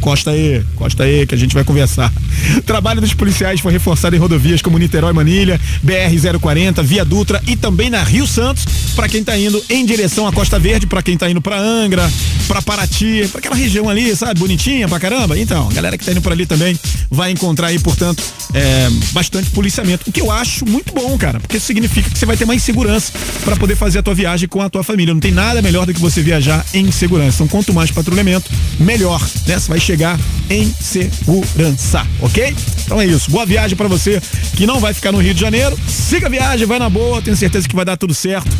Costa 0.00 0.30
aí, 0.30 0.64
costa 0.74 1.04
aí, 1.04 1.26
que 1.26 1.34
a 1.34 1.38
gente 1.38 1.54
vai 1.54 1.62
conversar. 1.62 2.12
Trabalho 2.66 3.00
dos 3.00 3.14
policiais 3.14 3.60
foi 3.60 3.72
reforçado 3.72 4.16
em 4.16 4.18
rodovias 4.18 4.62
como 4.62 4.78
Niterói 4.78 5.12
Manilha, 5.12 5.60
BR-040, 5.84 6.82
Via 6.82 7.04
Dutra 7.04 7.42
e 7.46 7.56
também 7.56 7.90
na 7.90 8.02
Rio 8.02 8.26
Santos, 8.26 8.64
para 8.96 9.08
quem 9.08 9.22
tá 9.22 9.36
indo 9.36 9.62
em 9.68 9.84
direção 9.84 10.26
à 10.26 10.32
Costa 10.32 10.58
Verde, 10.58 10.86
para 10.86 11.02
quem 11.02 11.16
tá 11.16 11.30
indo 11.30 11.40
para 11.40 11.58
Angra, 11.60 12.10
para 12.46 12.62
Paraty, 12.62 13.28
para 13.30 13.40
aquela 13.40 13.56
região 13.56 13.88
ali, 13.88 14.14
sabe, 14.16 14.40
bonitinha 14.40 14.88
pra 14.88 14.98
caramba. 14.98 15.38
Então, 15.38 15.68
a 15.68 15.72
galera 15.72 15.98
que 15.98 16.04
tá 16.04 16.12
indo 16.12 16.22
por 16.22 16.32
ali 16.32 16.46
também 16.46 16.78
vai 17.10 17.30
encontrar 17.30 17.68
aí, 17.68 17.78
portanto, 17.78 18.22
é, 18.54 18.88
bastante 19.18 19.50
policiamento. 19.50 20.08
O 20.08 20.12
que 20.12 20.20
eu 20.20 20.30
acho 20.30 20.64
muito 20.64 20.94
bom, 20.94 21.18
cara, 21.18 21.40
porque 21.40 21.58
significa 21.58 22.08
que 22.08 22.16
você 22.16 22.24
vai 22.24 22.36
ter 22.36 22.44
mais 22.44 22.62
segurança 22.62 23.12
para 23.44 23.56
poder 23.56 23.74
fazer 23.74 23.98
a 23.98 24.02
tua 24.02 24.14
viagem 24.14 24.48
com 24.48 24.62
a 24.62 24.70
tua 24.70 24.84
família. 24.84 25.12
Não 25.12 25.20
tem 25.20 25.32
nada 25.32 25.60
melhor 25.60 25.84
do 25.86 25.92
que 25.92 26.00
você 26.00 26.22
viajar 26.22 26.64
em 26.72 26.92
segurança. 26.92 27.42
Então, 27.42 27.48
quanto 27.48 27.74
mais 27.74 27.90
patrulhamento, 27.90 28.48
melhor, 28.78 29.20
né? 29.44 29.58
Você 29.58 29.68
vai 29.68 29.80
chegar 29.80 30.16
em 30.48 30.72
segurança, 30.80 32.06
ok? 32.20 32.54
Então 32.84 33.00
é 33.00 33.06
isso. 33.06 33.28
Boa 33.28 33.44
viagem 33.44 33.76
para 33.76 33.88
você 33.88 34.22
que 34.54 34.66
não 34.66 34.78
vai 34.78 34.94
ficar 34.94 35.10
no 35.10 35.18
Rio 35.18 35.34
de 35.34 35.40
Janeiro. 35.40 35.76
Siga 35.88 36.28
a 36.28 36.30
viagem, 36.30 36.64
vai 36.64 36.78
na 36.78 36.88
boa, 36.88 37.20
tenho 37.20 37.36
certeza 37.36 37.68
que 37.68 37.74
vai 37.74 37.84
dar 37.84 37.96
tudo 37.96 38.14
certo. 38.14 38.56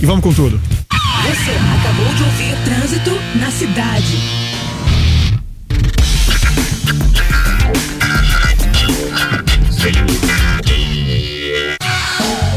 E 0.00 0.06
vamos 0.06 0.24
com 0.24 0.32
tudo. 0.32 0.60
Você 0.90 1.52
acabou 1.78 2.14
de 2.14 2.22
ouvir 2.24 2.64
Trânsito 2.64 3.12
na 3.38 3.50
Cidade. 3.52 4.37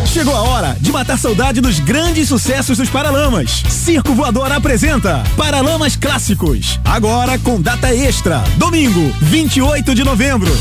Chegou 0.06 0.36
a 0.36 0.42
hora 0.42 0.78
de 0.80 0.92
matar 0.92 1.18
saudade 1.18 1.62
dos 1.62 1.80
grandes 1.80 2.28
sucessos 2.28 2.78
dos 2.78 2.90
Paralamas. 2.90 3.64
Circo 3.70 4.14
Voador 4.14 4.52
apresenta 4.52 5.24
Paralamas 5.36 5.96
Clássicos. 5.96 6.80
Agora 6.86 7.40
com 7.40 7.60
data 7.62 7.94
extra. 7.94 8.44
Domingo, 8.58 9.12
28 9.22 9.96
de 9.96 10.04
novembro. 10.04 10.52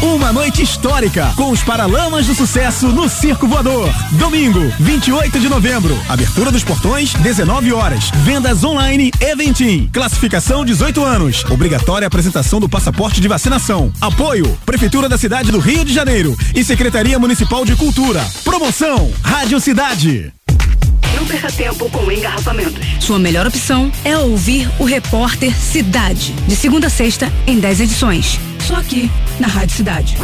Uma 0.00 0.32
noite 0.32 0.62
histórica 0.62 1.32
com 1.34 1.50
os 1.50 1.60
Paralamas 1.64 2.24
do 2.24 2.34
Sucesso 2.34 2.86
no 2.88 3.08
Circo 3.08 3.48
Voador. 3.48 3.92
Domingo, 4.12 4.60
28 4.78 5.40
de 5.40 5.48
novembro. 5.48 5.98
Abertura 6.08 6.52
dos 6.52 6.62
portões, 6.62 7.12
19 7.14 7.72
horas. 7.72 8.08
Vendas 8.22 8.62
online 8.62 9.10
Eventim. 9.20 9.90
Classificação 9.92 10.64
18 10.64 11.02
anos. 11.02 11.44
Obrigatória 11.50 12.06
apresentação 12.06 12.60
do 12.60 12.68
passaporte 12.68 13.20
de 13.20 13.26
vacinação. 13.26 13.92
Apoio: 14.00 14.56
Prefeitura 14.64 15.08
da 15.08 15.18
cidade 15.18 15.50
do 15.50 15.58
Rio 15.58 15.84
de 15.84 15.92
Janeiro 15.92 16.36
e 16.54 16.62
Secretaria 16.62 17.18
Municipal 17.18 17.64
de 17.64 17.74
Cultura. 17.74 18.24
Promoção: 18.44 19.12
Rádio 19.20 19.58
Cidade. 19.58 20.32
Não 21.16 21.26
perca 21.26 21.50
tempo 21.50 21.90
com 21.90 22.12
engarrafamentos. 22.12 22.86
Sua 23.00 23.18
melhor 23.18 23.48
opção 23.48 23.90
é 24.04 24.16
ouvir 24.16 24.70
o 24.78 24.84
Repórter 24.84 25.52
Cidade, 25.58 26.32
de 26.46 26.54
segunda 26.54 26.86
a 26.86 26.90
sexta, 26.90 27.32
em 27.48 27.58
10 27.58 27.80
edições. 27.80 28.38
Só 28.68 28.76
aqui, 28.76 29.10
na 29.40 29.48
Rádio 29.48 29.76
Cidade. 29.76 30.18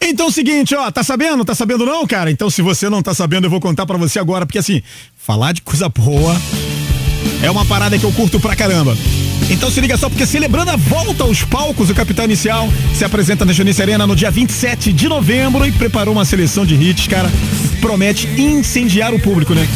Então 0.00 0.30
seguinte, 0.30 0.74
ó, 0.74 0.90
tá 0.90 1.02
sabendo? 1.02 1.44
Tá 1.44 1.54
sabendo 1.54 1.86
não, 1.86 2.06
cara? 2.06 2.30
Então 2.30 2.50
se 2.50 2.62
você 2.62 2.88
não 2.88 3.02
tá 3.02 3.14
sabendo, 3.14 3.46
eu 3.46 3.50
vou 3.50 3.60
contar 3.60 3.86
pra 3.86 3.96
você 3.96 4.18
agora, 4.18 4.44
porque 4.44 4.58
assim, 4.58 4.82
falar 5.16 5.52
de 5.52 5.62
coisa 5.62 5.88
boa 5.88 6.36
é 7.42 7.50
uma 7.50 7.64
parada 7.64 7.98
que 7.98 8.04
eu 8.04 8.12
curto 8.12 8.38
pra 8.38 8.54
caramba. 8.54 8.96
Então 9.50 9.70
se 9.70 9.80
liga 9.80 9.96
só, 9.96 10.08
porque 10.08 10.26
celebrando 10.26 10.70
a 10.70 10.76
volta 10.76 11.24
aos 11.24 11.44
palcos, 11.44 11.90
o 11.90 11.94
Capital 11.94 12.24
Inicial 12.24 12.68
se 12.94 13.04
apresenta 13.04 13.44
na 13.44 13.52
Janice 13.52 13.82
Arena 13.82 14.06
no 14.06 14.16
dia 14.16 14.30
27 14.30 14.92
de 14.92 15.08
novembro 15.08 15.66
e 15.66 15.72
preparou 15.72 16.14
uma 16.14 16.24
seleção 16.24 16.64
de 16.64 16.74
hits, 16.74 17.06
cara. 17.06 17.30
Promete 17.80 18.28
incendiar 18.40 19.12
o 19.12 19.18
público, 19.18 19.54
né? 19.54 19.66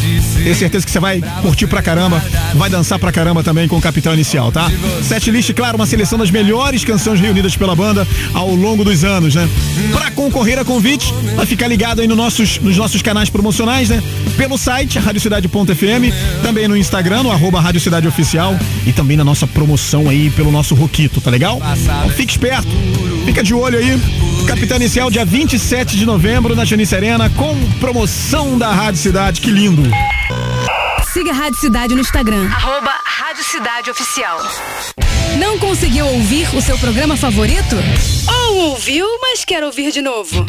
Tenho 0.42 0.54
certeza 0.54 0.86
que 0.86 0.92
você 0.92 1.00
vai 1.00 1.20
curtir 1.42 1.66
pra 1.66 1.82
caramba, 1.82 2.24
vai 2.54 2.70
dançar 2.70 2.98
pra 2.98 3.10
caramba 3.10 3.42
também 3.42 3.66
com 3.66 3.76
o 3.76 3.80
Capital 3.80 4.14
Inicial, 4.14 4.52
tá? 4.52 4.70
Set 5.02 5.30
list, 5.30 5.52
claro, 5.54 5.76
uma 5.76 5.86
seleção 5.86 6.18
das 6.18 6.30
melhores 6.30 6.84
canções 6.84 7.20
reunidas 7.20 7.56
pela 7.56 7.74
banda 7.74 8.06
ao 8.32 8.54
longo 8.54 8.84
dos 8.84 9.02
anos, 9.04 9.34
né? 9.34 9.48
Pra 9.92 10.10
concorrer 10.10 10.58
a 10.58 10.64
convite, 10.64 11.12
vai 11.34 11.44
ficar 11.44 11.66
ligado 11.66 12.00
aí 12.00 12.06
no 12.06 12.14
nossos, 12.14 12.58
nos 12.60 12.76
nossos 12.76 13.02
canais 13.02 13.28
promocionais, 13.28 13.88
né? 13.88 14.02
Pelo 14.36 14.56
site, 14.56 14.98
radiocidade.fm, 14.98 16.42
também 16.42 16.68
no 16.68 16.76
Instagram, 16.76 17.24
no 17.24 17.32
arroba 17.32 17.60
Rádio 17.60 17.80
Cidade 17.80 18.06
Oficial 18.06 18.56
e 18.86 18.92
também 18.92 19.16
na 19.16 19.24
nossa 19.24 19.46
promoção 19.56 20.06
aí 20.06 20.28
pelo 20.28 20.52
nosso 20.52 20.74
Roquito, 20.74 21.18
tá 21.18 21.30
legal? 21.30 21.58
Então 21.80 22.10
fique 22.10 22.30
esperto, 22.30 22.68
fica 23.24 23.42
de 23.42 23.54
olho 23.54 23.78
aí. 23.78 23.98
Capital 24.46 24.76
Inicial, 24.76 25.10
dia 25.10 25.24
27 25.24 25.96
de 25.96 26.04
novembro, 26.04 26.54
na 26.54 26.62
Janice 26.62 26.94
Arena, 26.94 27.30
com 27.30 27.56
promoção 27.80 28.58
da 28.58 28.70
Rádio 28.70 29.00
Cidade, 29.00 29.40
que 29.40 29.50
lindo. 29.50 29.82
Siga 31.16 31.30
a 31.30 31.34
Rádio 31.34 31.58
Cidade 31.58 31.94
no 31.94 32.02
Instagram. 32.02 32.46
Arroba 32.52 32.92
Rádio 33.02 33.42
Cidade 33.42 33.90
Oficial. 33.90 34.38
Não 35.38 35.58
conseguiu 35.58 36.04
ouvir 36.04 36.46
o 36.54 36.60
seu 36.60 36.76
programa 36.76 37.16
favorito? 37.16 37.74
Ou 38.28 38.56
ouviu, 38.72 39.06
mas 39.22 39.42
quer 39.42 39.64
ouvir 39.64 39.90
de 39.92 40.02
novo? 40.02 40.44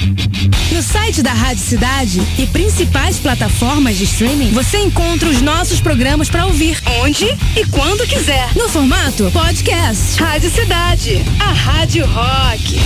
No 0.74 0.84
site 0.84 1.24
da 1.24 1.32
Rádio 1.32 1.64
Cidade 1.64 2.20
e 2.38 2.46
principais 2.48 3.18
plataformas 3.18 3.98
de 3.98 4.04
streaming, 4.04 4.52
você 4.52 4.80
encontra 4.80 5.30
os 5.30 5.42
nossos 5.42 5.80
programas 5.80 6.30
para 6.30 6.46
ouvir 6.46 6.78
onde 7.00 7.28
e 7.56 7.66
quando 7.72 8.06
quiser. 8.06 8.54
No 8.54 8.68
formato 8.68 9.32
podcast. 9.32 10.22
Rádio 10.22 10.52
Cidade, 10.52 11.24
a 11.40 11.54
Rádio 11.54 12.06
Rock. 12.08 12.78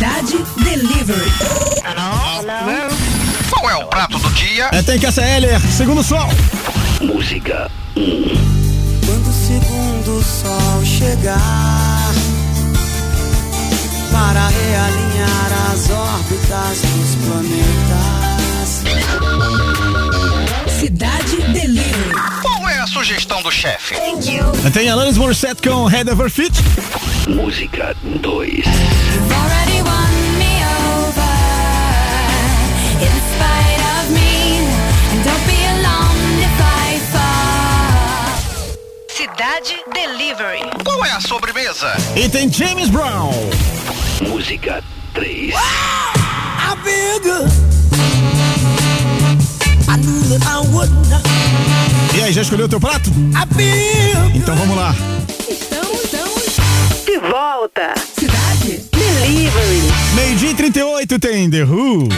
Cidade 0.00 0.38
Delivery. 0.64 1.30
Hello? 1.84 2.40
Hello? 2.40 2.88
Qual 3.50 3.68
é 3.68 3.76
o 3.76 3.86
prato 3.86 4.18
do 4.18 4.30
dia? 4.30 4.70
É, 4.72 4.82
tem 4.82 4.98
que 4.98 5.06
SL, 5.06 5.60
segundo 5.76 6.02
sol. 6.02 6.26
Música. 7.02 7.70
Quando 7.94 9.28
o 9.28 9.32
segundo 9.34 10.22
sol 10.24 10.82
chegar, 10.86 12.14
para 14.10 14.48
realinhar 14.48 15.52
as 15.70 15.90
órbitas 15.90 16.80
dos 16.80 17.14
planetas. 17.26 18.80
Cidade 20.80 21.36
Delivery. 21.52 21.89
Sugestão 22.92 23.40
do 23.42 23.50
chefe? 23.52 23.94
Tem 24.72 24.88
Alanis 24.90 25.16
Morissette 25.16 25.62
com 25.62 25.84
Head 25.86 26.10
Over 26.10 26.28
Fit. 26.28 26.50
Música 27.28 27.94
2. 28.04 28.64
You've 28.64 29.32
already 29.32 29.80
won 29.82 30.10
me 30.38 30.60
over 30.98 31.30
in 33.00 33.14
spite 33.30 33.80
of 33.94 34.10
me. 34.10 34.66
And 35.12 35.22
don't 35.24 35.46
be 35.46 35.64
alarmed 35.78 36.40
if 36.42 36.60
I 36.60 36.98
fall. 37.12 38.34
Cidade 39.08 39.78
Delivery. 39.94 40.62
Qual 40.84 41.04
é 41.06 41.12
a 41.12 41.20
sobremesa? 41.20 41.92
E 42.16 42.28
tem 42.28 42.52
James 42.52 42.90
Brown. 42.90 43.30
Música 44.28 44.82
3. 45.14 45.54
I 45.54 46.76
feel 46.82 47.20
good. 47.20 47.50
I 49.88 49.96
knew 49.96 50.22
that 50.28 50.44
I 50.44 50.58
would 50.74 50.90
not. 51.08 51.69
E 52.20 52.22
aí, 52.22 52.32
já 52.34 52.42
escolheu 52.42 52.66
o 52.66 52.68
teu 52.68 52.78
prato? 52.78 53.10
Então 54.34 54.54
vamos 54.54 54.76
lá. 54.76 54.94
Estamos, 55.48 56.04
estamos. 56.04 56.44
De 57.06 57.18
volta. 57.18 57.94
Cidade 58.14 58.82
Delivery. 58.92 59.80
Meio-dia 60.14 60.50
e 60.50 60.54
38 60.54 61.18
tem 61.18 61.48
The 61.48 61.64
Who. 61.64 62.08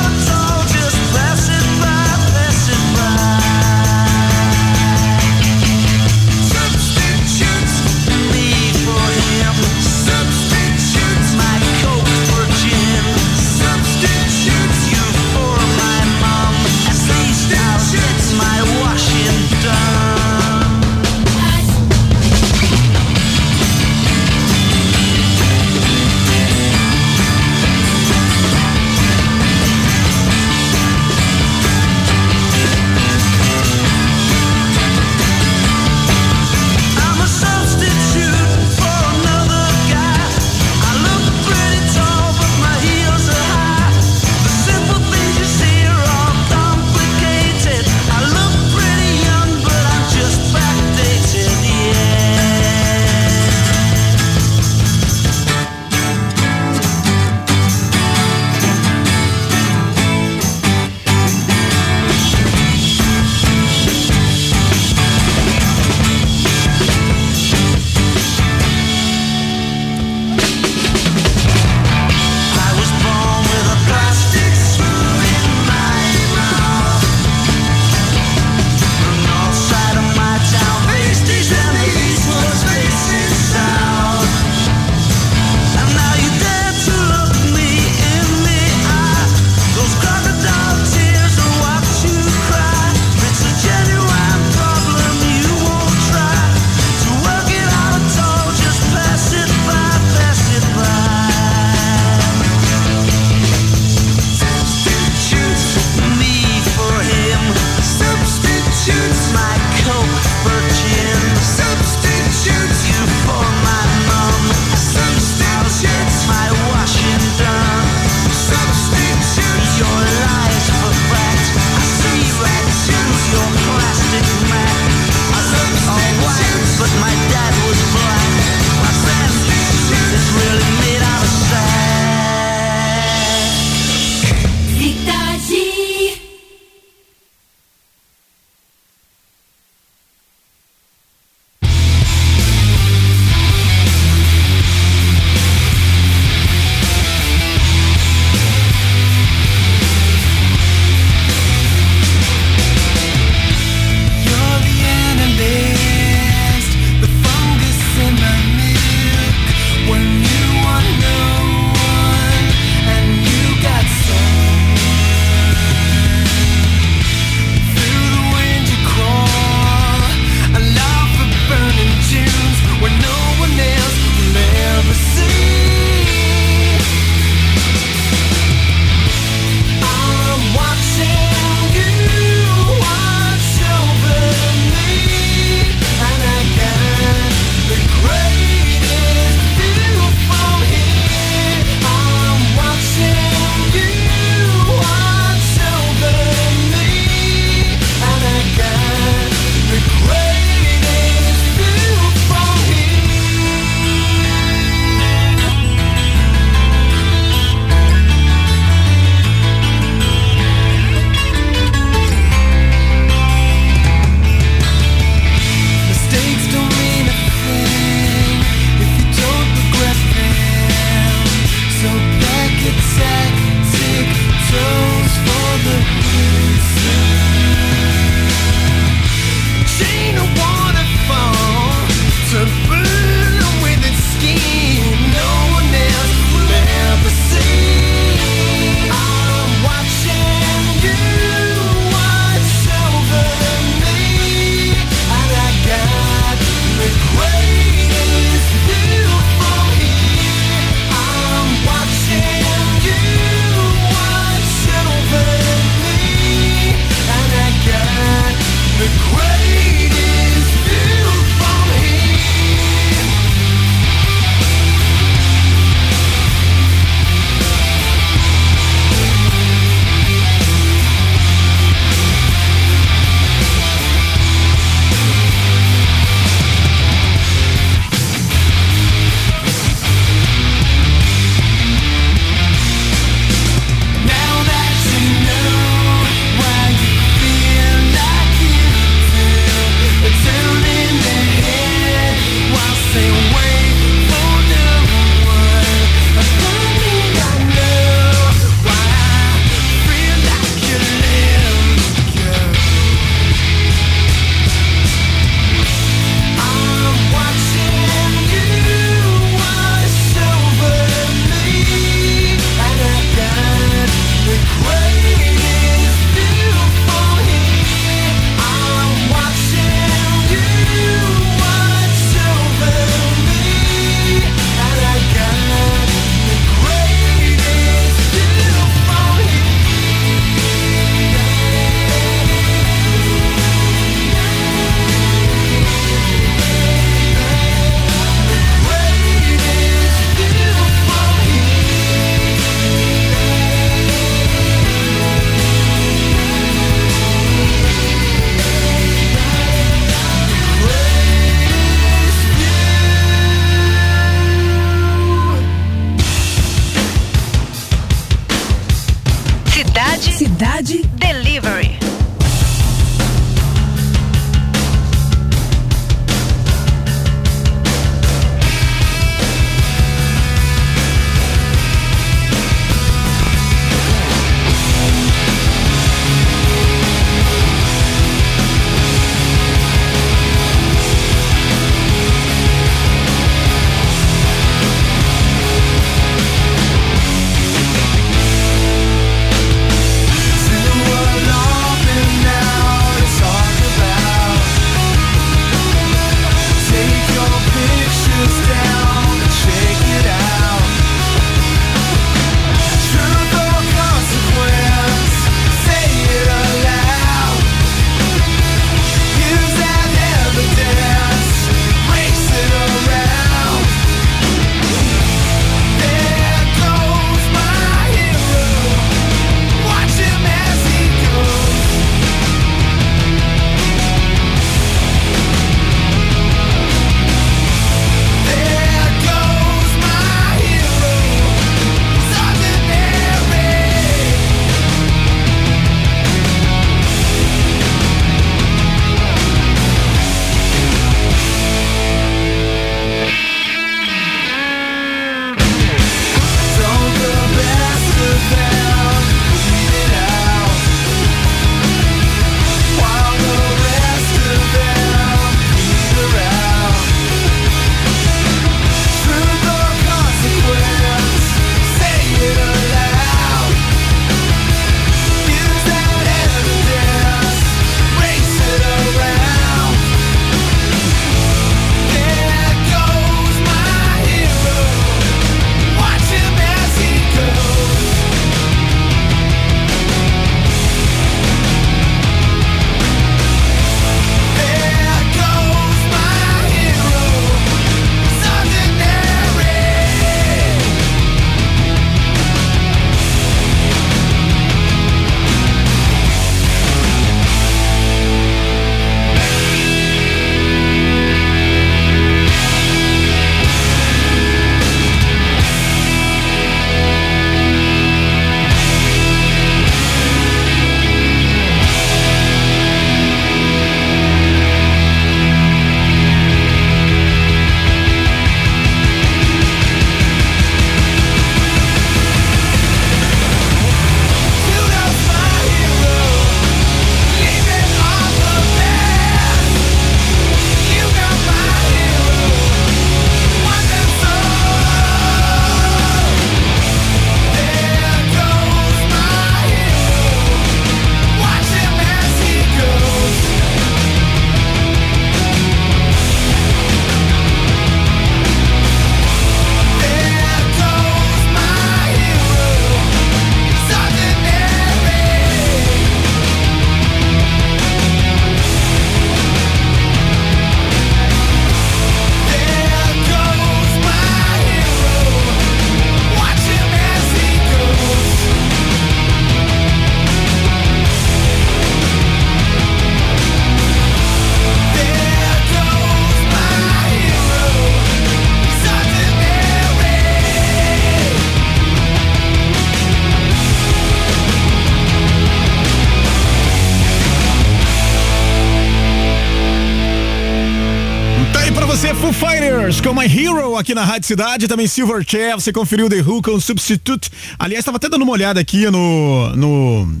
Fighters, 592.76 592.80
com 592.80 592.94
My 592.94 593.06
Hero 593.06 593.56
aqui 593.56 593.74
na 593.74 593.84
Rádio 593.84 594.06
Cidade, 594.06 594.48
também 594.48 594.66
Silverchair, 594.66 595.34
você 595.34 595.52
conferiu 595.52 595.88
The 595.88 596.00
Who 596.00 596.22
com 596.22 596.40
Substitute. 596.40 597.10
Aliás, 597.38 597.60
estava 597.60 597.76
até 597.76 597.88
dando 597.88 598.02
uma 598.02 598.12
olhada 598.12 598.40
aqui 598.40 598.70
no, 598.70 599.36
no, 599.36 600.00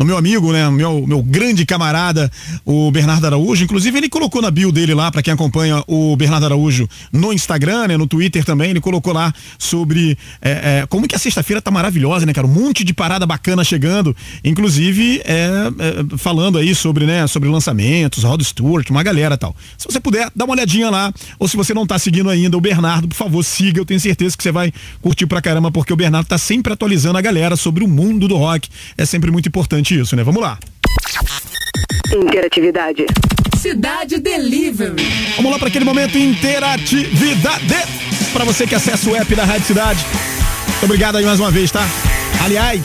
no 0.00 0.06
meu 0.06 0.16
amigo, 0.16 0.50
né, 0.50 0.68
meu, 0.70 1.06
meu 1.06 1.22
grande 1.22 1.66
camarada, 1.66 2.32
o 2.64 2.90
Bernardo 2.90 3.26
Araújo. 3.26 3.62
Inclusive, 3.62 3.98
ele 3.98 4.08
colocou 4.08 4.40
na 4.40 4.50
bio 4.50 4.72
dele 4.72 4.94
lá, 4.94 5.10
para 5.10 5.22
quem 5.22 5.34
acompanha 5.34 5.84
o 5.86 6.16
Bernardo 6.16 6.46
Araújo 6.46 6.88
no 7.12 7.34
Instagram, 7.34 7.88
né, 7.88 7.98
no 7.98 8.06
Twitter 8.06 8.42
também, 8.42 8.70
ele 8.70 8.80
colocou 8.80 9.12
lá 9.12 9.30
sobre 9.58 10.16
é, 10.40 10.50
é, 10.80 10.86
como 10.88 11.06
que 11.06 11.14
a 11.14 11.18
sexta-feira 11.18 11.60
tá 11.60 11.70
maravilhosa, 11.70 12.24
né, 12.24 12.32
cara? 12.32 12.46
Um 12.46 12.50
monte 12.50 12.82
de 12.82 12.94
parada 12.94 13.26
bacana 13.26 13.62
chegando, 13.62 14.16
inclusive 14.42 15.20
é, 15.22 15.50
é, 15.78 16.16
falando 16.16 16.56
aí 16.56 16.74
sobre, 16.74 17.04
né, 17.04 17.26
sobre 17.26 17.50
lançamentos, 17.50 18.24
Rod 18.24 18.40
Stewart, 18.40 18.88
uma 18.88 19.02
galera 19.02 19.36
tal. 19.36 19.54
Se 19.76 19.86
você 19.86 20.00
puder, 20.00 20.30
dá 20.34 20.46
uma 20.46 20.54
olhadinha 20.54 20.88
lá, 20.88 21.12
ou 21.38 21.46
se 21.46 21.58
você 21.58 21.74
não 21.74 21.86
tá 21.86 21.98
seguindo 21.98 22.30
ainda 22.30 22.56
o 22.56 22.60
Bernardo, 22.60 23.06
por 23.06 23.16
favor, 23.16 23.44
siga, 23.44 23.78
eu 23.78 23.84
tenho 23.84 24.00
certeza 24.00 24.34
que 24.34 24.42
você 24.42 24.50
vai 24.50 24.72
curtir 25.02 25.26
pra 25.26 25.42
caramba, 25.42 25.70
porque 25.70 25.92
o 25.92 25.96
Bernardo 25.96 26.26
tá 26.26 26.38
sempre 26.38 26.72
atualizando 26.72 27.18
a 27.18 27.20
galera 27.20 27.54
sobre 27.54 27.84
o 27.84 27.88
mundo 27.88 28.26
do 28.26 28.38
rock. 28.38 28.66
É 28.96 29.04
sempre 29.04 29.30
muito 29.30 29.46
importante 29.46 29.89
isso, 29.94 30.16
né? 30.16 30.22
Vamos 30.22 30.42
lá. 30.42 30.58
Interatividade. 32.12 33.06
Cidade 33.56 34.18
Delivery. 34.18 35.02
Vamos 35.36 35.52
lá 35.52 35.58
para 35.58 35.68
aquele 35.68 35.84
momento 35.84 36.18
interatividade. 36.18 37.74
Para 38.32 38.44
você 38.44 38.66
que 38.66 38.74
acessa 38.74 39.10
o 39.10 39.16
app 39.16 39.34
da 39.34 39.44
Rádio 39.44 39.66
Cidade. 39.66 40.04
Muito 40.68 40.84
obrigado 40.84 41.16
aí 41.16 41.24
mais 41.24 41.38
uma 41.40 41.50
vez, 41.50 41.70
tá? 41.70 41.86
Aliás, 42.42 42.80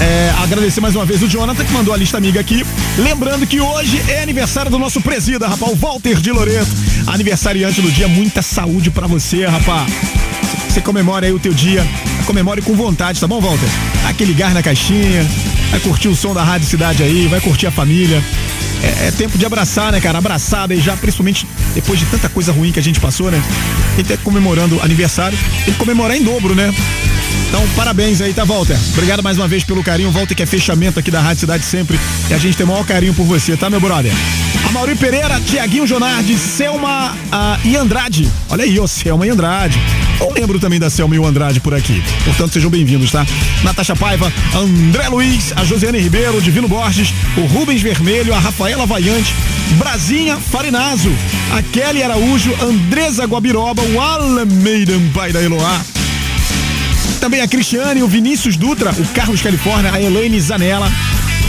é, 0.00 0.30
agradecer 0.42 0.80
mais 0.80 0.94
uma 0.94 1.04
vez 1.04 1.22
o 1.22 1.28
Jonathan 1.28 1.64
que 1.64 1.72
mandou 1.72 1.94
a 1.94 1.96
lista 1.96 2.18
amiga 2.18 2.40
aqui. 2.40 2.64
Lembrando 2.98 3.46
que 3.46 3.60
hoje 3.60 4.02
é 4.10 4.22
aniversário 4.22 4.70
do 4.70 4.78
nosso 4.78 5.00
presida, 5.00 5.48
rapaz, 5.48 5.72
o 5.72 5.76
Walter 5.76 6.20
de 6.20 6.30
Loreto. 6.30 6.70
Aniversariante 7.06 7.80
do 7.80 7.90
dia, 7.90 8.08
muita 8.08 8.42
saúde 8.42 8.90
para 8.90 9.06
você, 9.06 9.46
rapaz. 9.46 9.90
Você 10.70 10.80
comemora 10.80 11.26
aí 11.26 11.32
o 11.32 11.38
teu 11.40 11.52
dia, 11.52 11.84
comemore 12.24 12.62
com 12.62 12.74
vontade, 12.74 13.18
tá 13.18 13.26
bom, 13.26 13.40
Walter? 13.40 13.68
Aquele 14.08 14.32
gás 14.32 14.54
na 14.54 14.62
caixinha, 14.62 15.26
vai 15.68 15.80
curtir 15.80 16.06
o 16.06 16.14
som 16.14 16.32
da 16.32 16.44
Rádio 16.44 16.68
Cidade 16.68 17.02
aí, 17.02 17.26
vai 17.26 17.40
curtir 17.40 17.66
a 17.66 17.72
família. 17.72 18.22
É, 18.82 19.08
é 19.08 19.10
tempo 19.10 19.36
de 19.36 19.44
abraçar, 19.44 19.92
né, 19.92 20.00
cara? 20.00 20.18
Abraçada 20.18 20.74
aí 20.74 20.80
já, 20.80 20.96
principalmente 20.96 21.46
depois 21.74 21.98
de 21.98 22.06
tanta 22.06 22.28
coisa 22.28 22.52
ruim 22.52 22.72
que 22.72 22.78
a 22.78 22.82
gente 22.82 23.00
passou, 23.00 23.30
né? 23.30 23.42
Quem 23.96 24.04
tá 24.04 24.16
comemorando 24.18 24.80
aniversário, 24.82 25.38
tem 25.64 25.74
que 25.74 25.78
comemorar 25.78 26.16
em 26.16 26.22
dobro, 26.22 26.54
né? 26.54 26.72
Então, 27.50 27.66
parabéns 27.74 28.20
aí, 28.20 28.32
tá, 28.32 28.44
Walter? 28.44 28.78
Obrigado 28.92 29.24
mais 29.24 29.36
uma 29.36 29.48
vez 29.48 29.64
pelo 29.64 29.82
carinho. 29.82 30.10
Walter, 30.12 30.36
que 30.36 30.42
é 30.42 30.46
fechamento 30.46 31.00
aqui 31.00 31.10
da 31.10 31.20
Rádio 31.20 31.40
Cidade 31.40 31.64
sempre. 31.64 31.98
E 32.30 32.34
a 32.34 32.38
gente 32.38 32.56
tem 32.56 32.64
o 32.64 32.68
maior 32.68 32.86
carinho 32.86 33.12
por 33.12 33.24
você, 33.24 33.56
tá, 33.56 33.68
meu 33.68 33.80
brother? 33.80 34.12
A 34.68 34.70
Mauri 34.70 34.94
Pereira, 34.94 35.40
Tiaguinho 35.40 35.84
Jonardi, 35.84 36.38
Selma 36.38 37.16
ah, 37.32 37.58
e 37.64 37.76
Andrade. 37.76 38.30
Olha 38.48 38.62
aí, 38.62 38.78
ó, 38.78 38.86
Selma 38.86 39.26
e 39.26 39.30
Andrade. 39.30 39.80
Eu 40.20 40.32
lembro 40.32 40.60
também 40.60 40.78
da 40.78 40.88
Selma 40.88 41.16
e 41.16 41.18
o 41.18 41.26
Andrade 41.26 41.58
por 41.58 41.74
aqui. 41.74 42.00
Portanto, 42.24 42.52
sejam 42.52 42.70
bem-vindos, 42.70 43.10
tá? 43.10 43.26
Natasha 43.64 43.96
Paiva, 43.96 44.32
André 44.54 45.08
Luiz, 45.08 45.52
a 45.56 45.64
Josiane 45.64 45.98
Ribeiro, 45.98 46.36
o 46.36 46.40
Divino 46.40 46.68
Borges, 46.68 47.12
o 47.36 47.46
Rubens 47.46 47.82
Vermelho, 47.82 48.32
a 48.32 48.38
Rafaela 48.70 48.86
Vaiante, 48.86 49.34
Brasinha 49.78 50.36
Farinazo, 50.36 51.10
a 51.52 51.60
Kelly 51.60 52.04
Araújo, 52.04 52.54
Andresa 52.62 53.24
Guabiroba, 53.24 53.82
o 53.82 54.00
Alameida 54.00 54.92
Pai 55.12 55.32
da 55.32 55.42
Eloá. 55.42 55.80
Também 57.20 57.40
a 57.40 57.48
Cristiane, 57.48 58.00
o 58.00 58.06
Vinícius 58.06 58.56
Dutra, 58.56 58.92
o 58.92 59.04
Carlos 59.08 59.42
Califórnia, 59.42 59.92
a 59.92 60.00
Elaine 60.00 60.40
Zanella, 60.40 60.88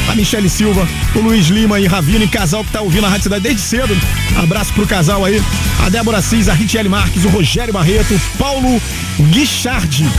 a 0.10 0.16
Michele 0.16 0.50
Silva, 0.50 0.88
o 1.14 1.20
Luiz 1.20 1.46
Lima 1.46 1.80
e 1.80 1.86
Ravine, 1.86 2.28
casal 2.28 2.64
que 2.64 2.72
tá 2.72 2.82
ouvindo 2.82 3.06
a 3.06 3.10
Rádio 3.10 3.24
Cidade 3.24 3.44
desde 3.44 3.62
cedo. 3.62 3.96
Abraço 4.42 4.74
pro 4.74 4.88
casal 4.88 5.24
aí. 5.24 5.40
A 5.86 5.90
Débora 5.90 6.24
Cis, 6.24 6.50
a 6.50 6.54
Ritiele 6.54 6.90
Marques, 6.90 7.24
o 7.24 7.30
Rogério 7.30 7.72
Barreto, 7.72 8.16
o 8.16 8.38
Paulo 8.40 8.82
Guichardi. 9.30 10.10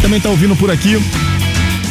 Também 0.00 0.18
tá 0.18 0.30
ouvindo 0.30 0.56
por 0.56 0.70
aqui. 0.70 0.96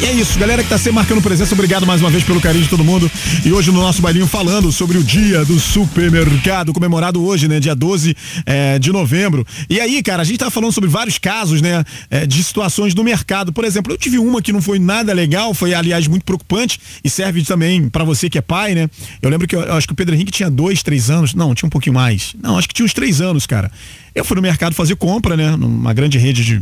E 0.02 0.06
é 0.06 0.14
isso, 0.14 0.40
galera 0.40 0.64
que 0.64 0.70
tá 0.70 0.78
sempre 0.78 0.94
marcando 0.94 1.22
presença, 1.22 1.54
obrigado 1.54 1.86
mais 1.86 2.00
uma 2.00 2.10
vez 2.10 2.24
pelo 2.24 2.40
carinho 2.40 2.64
de 2.64 2.70
todo 2.70 2.86
mundo. 2.86 3.12
E 3.44 3.52
hoje 3.52 3.70
no 3.70 3.82
nosso 3.82 4.02
bailinho 4.02 4.26
falando 4.28 4.72
sobre 4.72 4.98
o 4.98 5.04
dia 5.04 5.44
do 5.44 5.60
supermercado, 5.60 6.72
comemorado 6.72 7.22
hoje, 7.22 7.50
né, 7.50 7.60
dia 7.60 7.76
12 7.76 8.16
eh, 8.46 8.80
de 8.80 8.94
novembro. 8.94 9.46
E 9.70 9.78
aí, 9.78 10.02
cara, 10.02 10.22
a 10.22 10.26
gente 10.26 10.38
tá 10.38 10.50
falando 10.50 10.72
sobre 10.72 10.90
vários 10.90 11.18
casos, 11.18 11.62
né, 11.62 11.84
eh, 12.10 12.26
de 12.26 12.42
situações 12.42 12.96
no 12.96 13.04
mercado. 13.04 13.52
Por 13.52 13.66
exemplo, 13.66 13.92
eu 13.92 13.98
tive 13.98 14.18
uma 14.18 14.42
que 14.42 14.54
não 14.54 14.62
foi 14.62 14.80
nada 14.80 15.12
legal, 15.12 15.54
foi 15.54 15.74
aliás 15.74 16.08
muito 16.08 16.24
preocupante 16.24 16.80
e 17.04 17.10
serve 17.10 17.44
também 17.44 17.90
pra 17.90 18.06
você 18.06 18.30
que 18.30 18.38
é 18.38 18.42
pai, 18.42 18.74
né. 18.74 18.90
Eu 19.22 19.30
lembro 19.30 19.50
que 19.50 19.56
eu, 19.56 19.64
eu 19.64 19.74
acho 19.74 19.86
que 19.86 19.92
o 19.92 19.96
Pedro 19.98 20.16
Henrique 20.16 20.32
tinha 20.32 20.50
dois, 20.50 20.82
três 20.82 21.10
anos, 21.10 21.34
não, 21.34 21.54
tinha 21.54 21.68
um 21.68 21.70
pouquinho 21.70 21.96
mais. 21.96 22.36
Não, 22.42 22.58
acho 22.58 22.70
que 22.70 22.74
tinha 22.74 22.86
uns 22.86 22.94
três 22.94 23.20
anos, 23.20 23.46
cara. 23.46 23.70
Eu 24.16 24.24
fui 24.24 24.38
no 24.38 24.42
mercado 24.42 24.74
fazer 24.74 24.96
compra, 24.96 25.36
né, 25.36 25.58
numa 25.58 25.92
grande 25.92 26.18
rede 26.18 26.46
de 26.46 26.62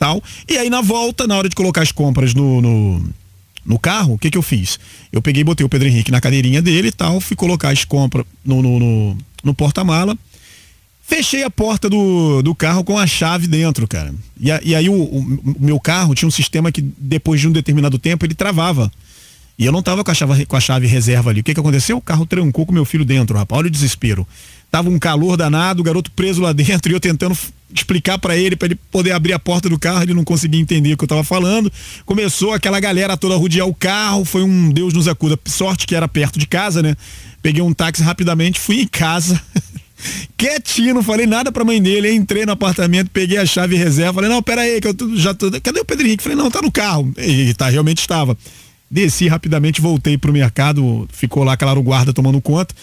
tal. 0.00 0.20
E 0.48 0.56
aí 0.56 0.68
na 0.70 0.80
volta, 0.80 1.26
na 1.26 1.36
hora 1.36 1.48
de 1.48 1.54
colocar 1.54 1.82
as 1.82 1.92
compras 1.92 2.32
no, 2.34 2.60
no, 2.62 3.04
no 3.64 3.78
carro, 3.78 4.14
o 4.14 4.18
que 4.18 4.30
que 4.30 4.38
eu 4.38 4.42
fiz? 4.42 4.80
Eu 5.12 5.20
peguei 5.20 5.42
e 5.42 5.44
botei 5.44 5.64
o 5.64 5.68
Pedro 5.68 5.86
Henrique 5.86 6.10
na 6.10 6.20
cadeirinha 6.22 6.62
dele 6.62 6.88
e 6.88 6.92
tal, 6.92 7.20
fui 7.20 7.36
colocar 7.36 7.68
as 7.68 7.84
compras 7.84 8.24
no, 8.44 8.62
no, 8.62 8.78
no, 8.80 9.18
no 9.44 9.54
porta-mala. 9.54 10.16
Fechei 11.06 11.42
a 11.42 11.50
porta 11.50 11.90
do, 11.90 12.40
do 12.40 12.54
carro 12.54 12.82
com 12.84 12.96
a 12.96 13.06
chave 13.06 13.46
dentro, 13.46 13.86
cara. 13.86 14.14
E, 14.38 14.50
a- 14.50 14.60
e 14.64 14.74
aí 14.74 14.88
o, 14.88 14.94
o- 14.94 15.56
meu 15.60 15.78
carro 15.78 16.14
tinha 16.14 16.26
um 16.28 16.30
sistema 16.32 16.70
que 16.72 16.80
depois 16.80 17.40
de 17.40 17.48
um 17.48 17.52
determinado 17.52 17.98
tempo 17.98 18.24
ele 18.24 18.34
travava. 18.34 18.90
E 19.58 19.66
eu 19.66 19.72
não 19.72 19.82
tava 19.82 20.02
com 20.02 20.10
a 20.10 20.14
chave, 20.14 20.46
com 20.46 20.56
a 20.56 20.60
chave 20.60 20.86
reserva 20.86 21.28
ali. 21.30 21.40
O 21.40 21.44
que 21.44 21.52
que 21.52 21.60
aconteceu? 21.60 21.98
O 21.98 22.00
carro 22.00 22.24
trancou 22.24 22.64
com 22.64 22.72
meu 22.72 22.84
filho 22.86 23.04
dentro, 23.04 23.36
rapaz. 23.36 23.58
Olha 23.58 23.66
o 23.66 23.70
desespero. 23.70 24.26
Tava 24.70 24.88
um 24.88 24.98
calor 24.98 25.36
danado, 25.36 25.80
o 25.80 25.84
garoto 25.84 26.10
preso 26.12 26.40
lá 26.40 26.52
dentro 26.54 26.90
e 26.90 26.94
eu 26.94 27.00
tentando 27.00 27.36
explicar 27.74 28.18
pra 28.18 28.36
ele, 28.36 28.56
pra 28.56 28.66
ele 28.66 28.74
poder 28.90 29.12
abrir 29.12 29.32
a 29.32 29.38
porta 29.38 29.68
do 29.68 29.78
carro, 29.78 30.02
ele 30.02 30.14
não 30.14 30.24
conseguia 30.24 30.60
entender 30.60 30.92
o 30.92 30.96
que 30.96 31.04
eu 31.04 31.08
tava 31.08 31.24
falando. 31.24 31.70
Começou 32.04 32.52
aquela 32.52 32.80
galera 32.80 33.16
toda 33.16 33.34
a 33.34 33.38
rodear 33.38 33.66
o 33.66 33.74
carro, 33.74 34.24
foi 34.24 34.42
um 34.42 34.70
Deus 34.70 34.92
nos 34.92 35.06
acuda. 35.08 35.38
Sorte 35.46 35.86
que 35.86 35.94
era 35.94 36.08
perto 36.08 36.38
de 36.38 36.46
casa, 36.46 36.82
né? 36.82 36.96
Peguei 37.42 37.62
um 37.62 37.72
táxi 37.72 38.02
rapidamente, 38.02 38.58
fui 38.60 38.80
em 38.82 38.86
casa. 38.88 39.40
Quietinho, 40.36 40.94
não 40.94 41.02
falei 41.02 41.26
nada 41.26 41.52
pra 41.52 41.64
mãe 41.64 41.80
dele. 41.80 42.12
Entrei 42.12 42.46
no 42.46 42.52
apartamento, 42.52 43.10
peguei 43.10 43.38
a 43.38 43.46
chave 43.46 43.76
reserva. 43.76 44.14
Falei, 44.14 44.30
não, 44.30 44.42
pera 44.42 44.62
aí, 44.62 44.80
que 44.80 44.88
eu 44.88 44.94
tô- 44.94 45.14
já 45.16 45.34
tô. 45.34 45.50
Cadê 45.60 45.80
o 45.80 45.84
Pedro 45.84 46.06
Henrique? 46.06 46.22
Falei, 46.22 46.36
não, 46.38 46.50
tá 46.50 46.62
no 46.62 46.72
carro. 46.72 47.12
E 47.18 47.52
tá, 47.54 47.68
realmente 47.68 47.98
estava. 48.00 48.36
Desci 48.90 49.28
rapidamente, 49.28 49.80
voltei 49.80 50.18
pro 50.18 50.32
mercado, 50.32 51.06
ficou 51.12 51.44
lá, 51.44 51.56
claro, 51.56 51.78
o 51.80 51.82
guarda 51.82 52.12
tomando 52.12 52.40
conta. 52.40 52.74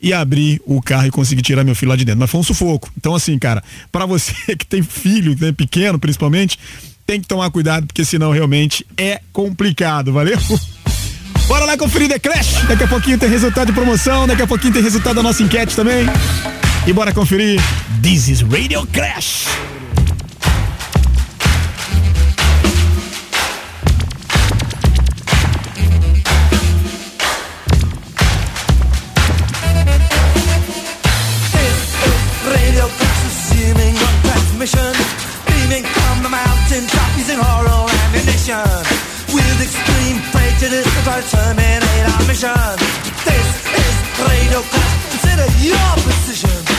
E 0.00 0.12
abri 0.12 0.60
o 0.66 0.80
carro 0.82 1.06
e 1.06 1.10
consegui 1.10 1.42
tirar 1.42 1.64
meu 1.64 1.74
filho 1.74 1.90
lá 1.90 1.96
de 1.96 2.04
dentro. 2.04 2.20
Mas 2.20 2.30
foi 2.30 2.40
um 2.40 2.44
sufoco. 2.44 2.90
Então, 2.96 3.14
assim, 3.14 3.38
cara, 3.38 3.62
pra 3.90 4.06
você 4.06 4.34
que 4.56 4.66
tem 4.66 4.82
filho, 4.82 5.36
né, 5.40 5.52
pequeno 5.52 5.98
principalmente, 5.98 6.58
tem 7.06 7.20
que 7.20 7.26
tomar 7.26 7.50
cuidado, 7.50 7.86
porque 7.86 8.04
senão 8.04 8.32
realmente 8.32 8.84
é 8.96 9.20
complicado, 9.32 10.12
valeu? 10.12 10.38
Bora 11.46 11.64
lá 11.64 11.76
conferir 11.76 12.08
The 12.08 12.18
Clash. 12.18 12.66
Daqui 12.66 12.84
a 12.84 12.88
pouquinho 12.88 13.18
tem 13.18 13.28
resultado 13.28 13.68
de 13.68 13.72
promoção, 13.72 14.26
daqui 14.26 14.42
a 14.42 14.46
pouquinho 14.46 14.72
tem 14.72 14.82
resultado 14.82 15.14
da 15.14 15.22
nossa 15.22 15.42
enquete 15.42 15.76
também. 15.76 16.04
E 16.86 16.92
bora 16.92 17.12
conferir 17.12 17.60
This 18.02 18.28
is 18.28 18.40
Radio 18.42 18.86
Clash. 18.92 19.46
Mountain 36.76 36.98
top 36.98 37.16
using 37.16 37.38
horror 37.38 37.88
ammunition. 38.04 38.60
With 39.32 39.60
extreme 39.60 40.20
prejudice 40.32 40.86
to 40.86 41.36
terminate 41.36 41.82
our 41.82 42.26
mission. 42.26 42.76
This 43.24 43.48
is 43.80 43.94
Radio 44.20 44.60
Clash. 44.60 45.10
Consider 45.10 45.46
your 45.64 45.92
position. 46.04 46.75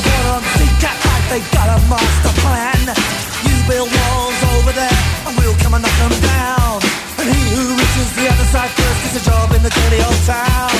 Water 0.00 0.30
on 0.36 0.42
sea 0.56 0.72
cat 0.82 0.96
like 1.08 1.26
they 1.32 1.42
got 1.56 1.68
a 1.72 1.78
master 1.88 2.34
plan. 2.44 2.80
You 3.48 3.56
build 3.68 3.88
walls 3.88 4.40
over 4.56 4.72
there, 4.72 4.98
and 5.26 5.32
we'll 5.38 5.56
come 5.64 5.74
and 5.74 5.82
knock 5.84 5.96
them 5.96 6.16
down. 6.20 6.76
And 7.20 7.26
he 7.32 7.42
who 7.54 7.64
reaches 7.80 8.08
the 8.16 8.26
other 8.28 8.48
side 8.52 8.72
first 8.76 8.98
gets 9.02 9.16
a 9.20 9.24
job 9.24 9.52
in 9.56 9.62
the 9.62 9.70
dirty 9.70 10.00
old 10.04 10.22
town. 10.28 10.70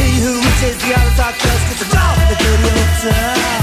He 0.00 0.08
who 0.24 0.32
reaches 0.40 0.76
the 0.80 0.92
other 0.96 1.14
side 1.18 1.36
first 1.36 1.62
gets 1.68 1.82
a 1.84 1.88
job 1.92 2.14
in 2.22 2.26
the 2.32 2.38
dirty 2.40 2.68
old 2.72 2.92
town. 3.04 3.61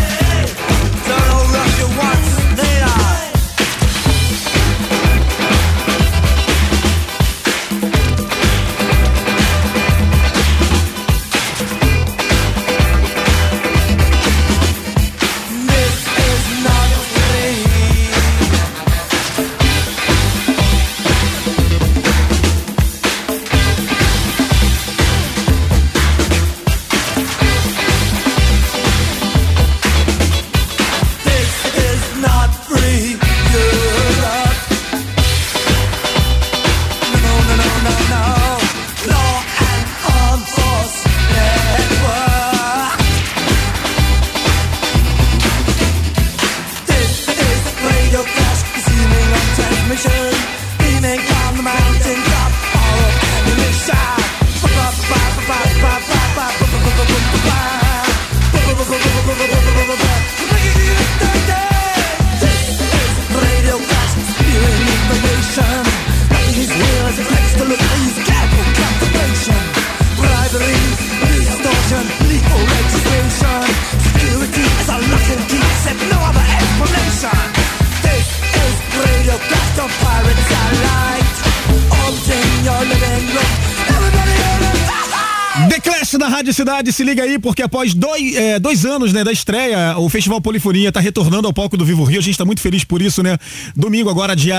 Cidade, 86.60 86.92
se 86.92 87.06
liga 87.06 87.24
aí, 87.24 87.40
porque 87.40 87.62
após 87.62 87.94
dois, 87.94 88.36
é, 88.36 88.60
dois 88.60 88.84
anos 88.84 89.14
né, 89.14 89.24
da 89.24 89.32
estreia, 89.32 89.98
o 89.98 90.10
Festival 90.10 90.42
Polifonia 90.42 90.92
tá 90.92 91.00
retornando 91.00 91.48
ao 91.48 91.54
palco 91.54 91.78
do 91.78 91.86
Vivo 91.86 92.04
Rio. 92.04 92.20
A 92.20 92.22
gente 92.22 92.38
tá 92.38 92.44
muito 92.44 92.60
feliz 92.60 92.84
por 92.84 93.02
isso, 93.02 93.24
né? 93.24 93.38
Domingo 93.74 94.10
agora, 94.10 94.36
dia. 94.36 94.58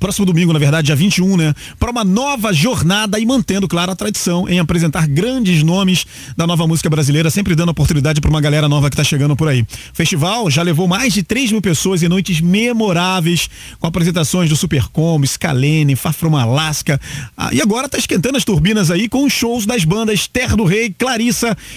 Próximo 0.00 0.26
domingo, 0.26 0.52
na 0.52 0.58
verdade, 0.58 0.86
dia 0.86 0.96
21, 0.96 1.36
né? 1.36 1.54
Para 1.78 1.92
uma 1.92 2.02
nova 2.02 2.52
jornada 2.52 3.20
e 3.20 3.24
mantendo, 3.24 3.68
claro, 3.68 3.92
a 3.92 3.94
tradição 3.94 4.48
em 4.48 4.58
apresentar 4.58 5.06
grandes 5.06 5.62
nomes 5.62 6.04
da 6.36 6.44
nova 6.44 6.66
música 6.66 6.90
brasileira, 6.90 7.30
sempre 7.30 7.54
dando 7.54 7.68
oportunidade 7.68 8.20
para 8.20 8.30
uma 8.30 8.40
galera 8.40 8.68
nova 8.68 8.90
que 8.90 8.96
tá 8.96 9.04
chegando 9.04 9.36
por 9.36 9.46
aí. 9.46 9.62
O 9.62 9.66
festival 9.94 10.50
já 10.50 10.64
levou 10.64 10.88
mais 10.88 11.14
de 11.14 11.22
3 11.22 11.52
mil 11.52 11.62
pessoas 11.62 12.02
em 12.02 12.08
noites 12.08 12.40
memoráveis, 12.40 13.48
com 13.78 13.86
apresentações 13.86 14.50
do 14.50 14.56
Supercombo, 14.56 15.24
Scalene, 15.24 15.94
Far 15.94 16.14
From 16.14 16.36
Alaska. 16.36 17.00
Ah, 17.36 17.50
e 17.52 17.62
agora 17.62 17.88
tá 17.88 17.96
esquentando 17.96 18.36
as 18.36 18.44
turbinas 18.44 18.90
aí 18.90 19.08
com 19.08 19.30
shows 19.30 19.64
das 19.66 19.84
bandas 19.84 20.26
Terra 20.26 20.56
do 20.56 20.64
Rei, 20.64 20.92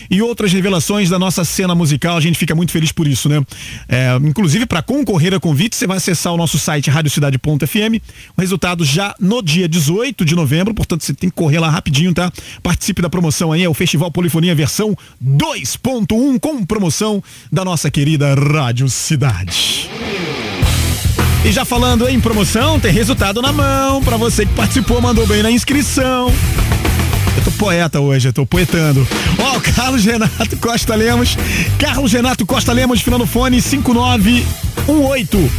E 0.10 0.22
outras 0.22 0.52
revelações 0.52 1.10
da 1.10 1.20
nossa 1.20 1.44
cena 1.44 1.76
musical. 1.76 2.18
A 2.18 2.22
gente 2.22 2.38
fica 2.38 2.56
muito 2.56 2.72
feliz 2.72 2.92
por 2.92 3.08
isso, 3.08 3.30
né? 3.30 3.42
É, 3.88 4.16
inclusive, 4.24 4.66
para 4.66 4.82
concorrer 4.82 5.34
a 5.34 5.40
convite, 5.40 5.76
você 5.76 5.88
vai 5.88 5.98
acessar 5.98 6.34
o 6.34 6.38
nosso 6.38 6.58
site 6.60 6.90
radiocidade.fm. 6.90 8.02
O 8.38 8.42
resultado 8.42 8.86
já 8.86 9.16
no 9.20 9.42
dia 9.42 9.68
18 9.68 10.24
de 10.26 10.36
novembro, 10.36 10.74
portanto, 10.74 11.04
você 11.04 11.14
tem 11.14 11.30
que 11.30 11.36
correr 11.36 11.60
lá 11.60 11.70
rapidinho, 11.70 12.14
tá? 12.14 12.32
Participe 12.62 13.02
da 13.02 13.10
promoção 13.10 13.52
aí, 13.52 13.64
é 13.64 13.70
o 13.70 13.74
Festival 13.74 14.12
Polifonia 14.12 14.54
versão 14.56 14.96
2.1 15.24 16.40
com 16.40 16.66
promoção 16.66 17.24
da 17.52 17.66
nossa 17.66 17.90
querida 17.90 18.34
Rádio 18.36 18.90
Cidade. 18.90 19.90
E 21.44 21.52
já 21.52 21.66
falando 21.66 22.08
em 22.08 22.20
promoção, 22.20 22.80
tem 22.80 22.94
resultado 22.94 23.42
na 23.42 23.52
mão 23.52 24.04
para 24.04 24.16
você 24.16 24.46
que 24.46 24.54
participou, 24.54 25.02
mandou 25.02 25.26
bem 25.26 25.42
na 25.42 25.50
inscrição. 25.50 26.32
Eu 27.38 27.44
tô 27.44 27.52
poeta 27.52 28.00
hoje, 28.00 28.28
eu 28.30 28.34
tô 28.34 28.46
poetando. 28.46 29.08
Ó, 29.38 29.58
o 29.58 29.62
Carlos 29.62 30.04
Renato 30.04 30.58
Costa 30.58 30.96
Lemos. 30.96 31.38
Carlos 31.78 32.12
Renato 32.12 32.46
Costa 32.46 32.74
Lemos, 32.74 33.02
final 33.02 33.20
do 33.20 33.26
fone 33.26 33.62
5918. 33.62 35.52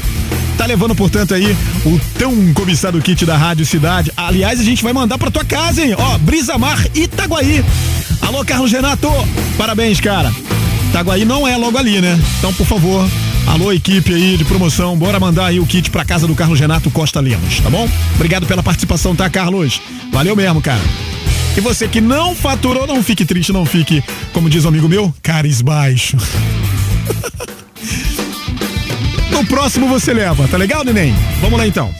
Tá 0.56 0.66
levando, 0.66 0.94
portanto, 0.94 1.34
aí 1.34 1.56
o 1.84 2.00
tão 2.18 2.52
cobiçado 2.52 3.00
kit 3.00 3.24
da 3.24 3.36
Rádio 3.36 3.64
Cidade. 3.64 4.12
Aliás, 4.16 4.60
a 4.60 4.64
gente 4.64 4.82
vai 4.82 4.92
mandar 4.92 5.18
pra 5.18 5.30
tua 5.30 5.44
casa, 5.44 5.82
hein? 5.82 5.94
Ó, 5.98 6.18
Brisa 6.18 6.58
Mar 6.58 6.78
Itaguaí. 6.94 7.64
Alô, 8.20 8.44
Carlos 8.44 8.70
Renato. 8.70 9.08
Parabéns, 9.56 9.98
cara. 10.00 10.32
Itaguaí 10.90 11.24
não 11.24 11.48
é 11.48 11.56
logo 11.56 11.78
ali, 11.78 12.00
né? 12.00 12.20
Então, 12.38 12.52
por 12.52 12.66
favor, 12.66 13.08
alô, 13.46 13.72
equipe 13.72 14.12
aí 14.12 14.36
de 14.36 14.44
promoção, 14.44 14.94
bora 14.96 15.18
mandar 15.18 15.46
aí 15.46 15.58
o 15.58 15.66
kit 15.66 15.90
pra 15.90 16.04
casa 16.04 16.26
do 16.26 16.34
Carlos 16.34 16.60
Renato 16.60 16.90
Costa 16.90 17.18
Lemos, 17.18 17.60
tá 17.60 17.70
bom? 17.70 17.88
Obrigado 18.14 18.46
pela 18.46 18.62
participação, 18.62 19.16
tá, 19.16 19.30
Carlos? 19.30 19.80
Valeu 20.12 20.36
mesmo, 20.36 20.60
cara. 20.60 20.82
E 21.56 21.60
você 21.60 21.86
que 21.86 22.00
não 22.00 22.34
faturou, 22.34 22.86
não 22.86 23.02
fique 23.02 23.24
triste, 23.24 23.52
não 23.52 23.66
fique, 23.66 24.02
como 24.32 24.48
diz 24.48 24.64
um 24.64 24.68
amigo 24.68 24.88
meu, 24.88 25.14
carisbaixo. 25.22 26.16
No 29.30 29.46
próximo 29.46 29.88
você 29.88 30.12
leva, 30.12 30.46
tá 30.46 30.56
legal, 30.56 30.84
neném? 30.84 31.12
Vamos 31.40 31.58
lá 31.58 31.66
então. 31.66 31.92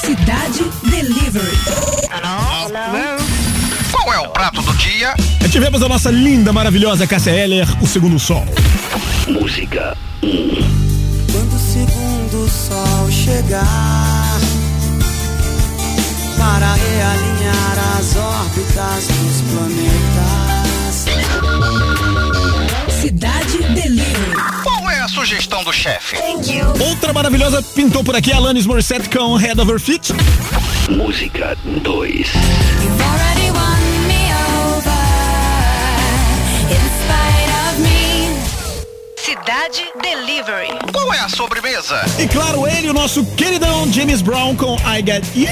Cidade 0.00 0.64
Delivery. 0.82 1.56
Qual 3.92 4.12
é 4.12 4.18
o 4.18 4.28
prato 4.30 4.60
do 4.60 4.72
dia? 4.74 5.14
E 5.44 5.48
tivemos 5.48 5.82
a 5.82 5.88
nossa 5.88 6.10
linda, 6.10 6.52
maravilhosa 6.52 7.06
Cássia 7.06 7.30
Heller, 7.30 7.68
o 7.80 7.86
segundo 7.86 8.18
sol. 8.18 8.44
Música 9.28 9.96
Quando 10.20 11.54
o 11.54 11.58
segundo 11.58 12.48
sol 12.50 13.10
chegar 13.10 14.40
para 16.36 16.74
realinhar 16.74 17.23
as 18.04 18.16
órbitas 18.16 19.06
dos 19.08 19.40
planetas. 19.50 21.06
Cidade 23.00 23.58
Delivery. 23.58 24.36
Qual 24.62 24.90
é 24.90 25.00
a 25.00 25.08
sugestão 25.08 25.64
do 25.64 25.72
chefe? 25.72 26.16
Outra 26.86 27.14
maravilhosa 27.14 27.62
pintou 27.62 28.04
por 28.04 28.14
aqui, 28.14 28.30
Alanis 28.30 28.66
Morissette 28.66 29.08
com 29.08 29.36
Head 29.36 29.58
Over 29.58 29.80
Feet. 29.80 30.12
Música 30.90 31.56
2 31.64 31.72
You've 31.82 33.02
already 33.02 33.50
won 33.52 33.80
me 34.06 34.28
over 34.68 35.04
in 36.70 36.84
spite 37.00 37.52
of 37.64 37.80
me. 37.80 38.36
Cidade 39.16 39.82
Delivery. 40.02 40.68
Qual 40.92 41.10
é 41.14 41.20
a 41.20 41.28
sobremesa? 41.30 42.02
E 42.18 42.28
claro, 42.28 42.66
ele, 42.68 42.90
o 42.90 42.92
nosso 42.92 43.24
queridão 43.34 43.90
James 43.90 44.20
Brown 44.20 44.54
com 44.56 44.76
I 44.80 45.02
Get 45.02 45.24
You. 45.34 45.48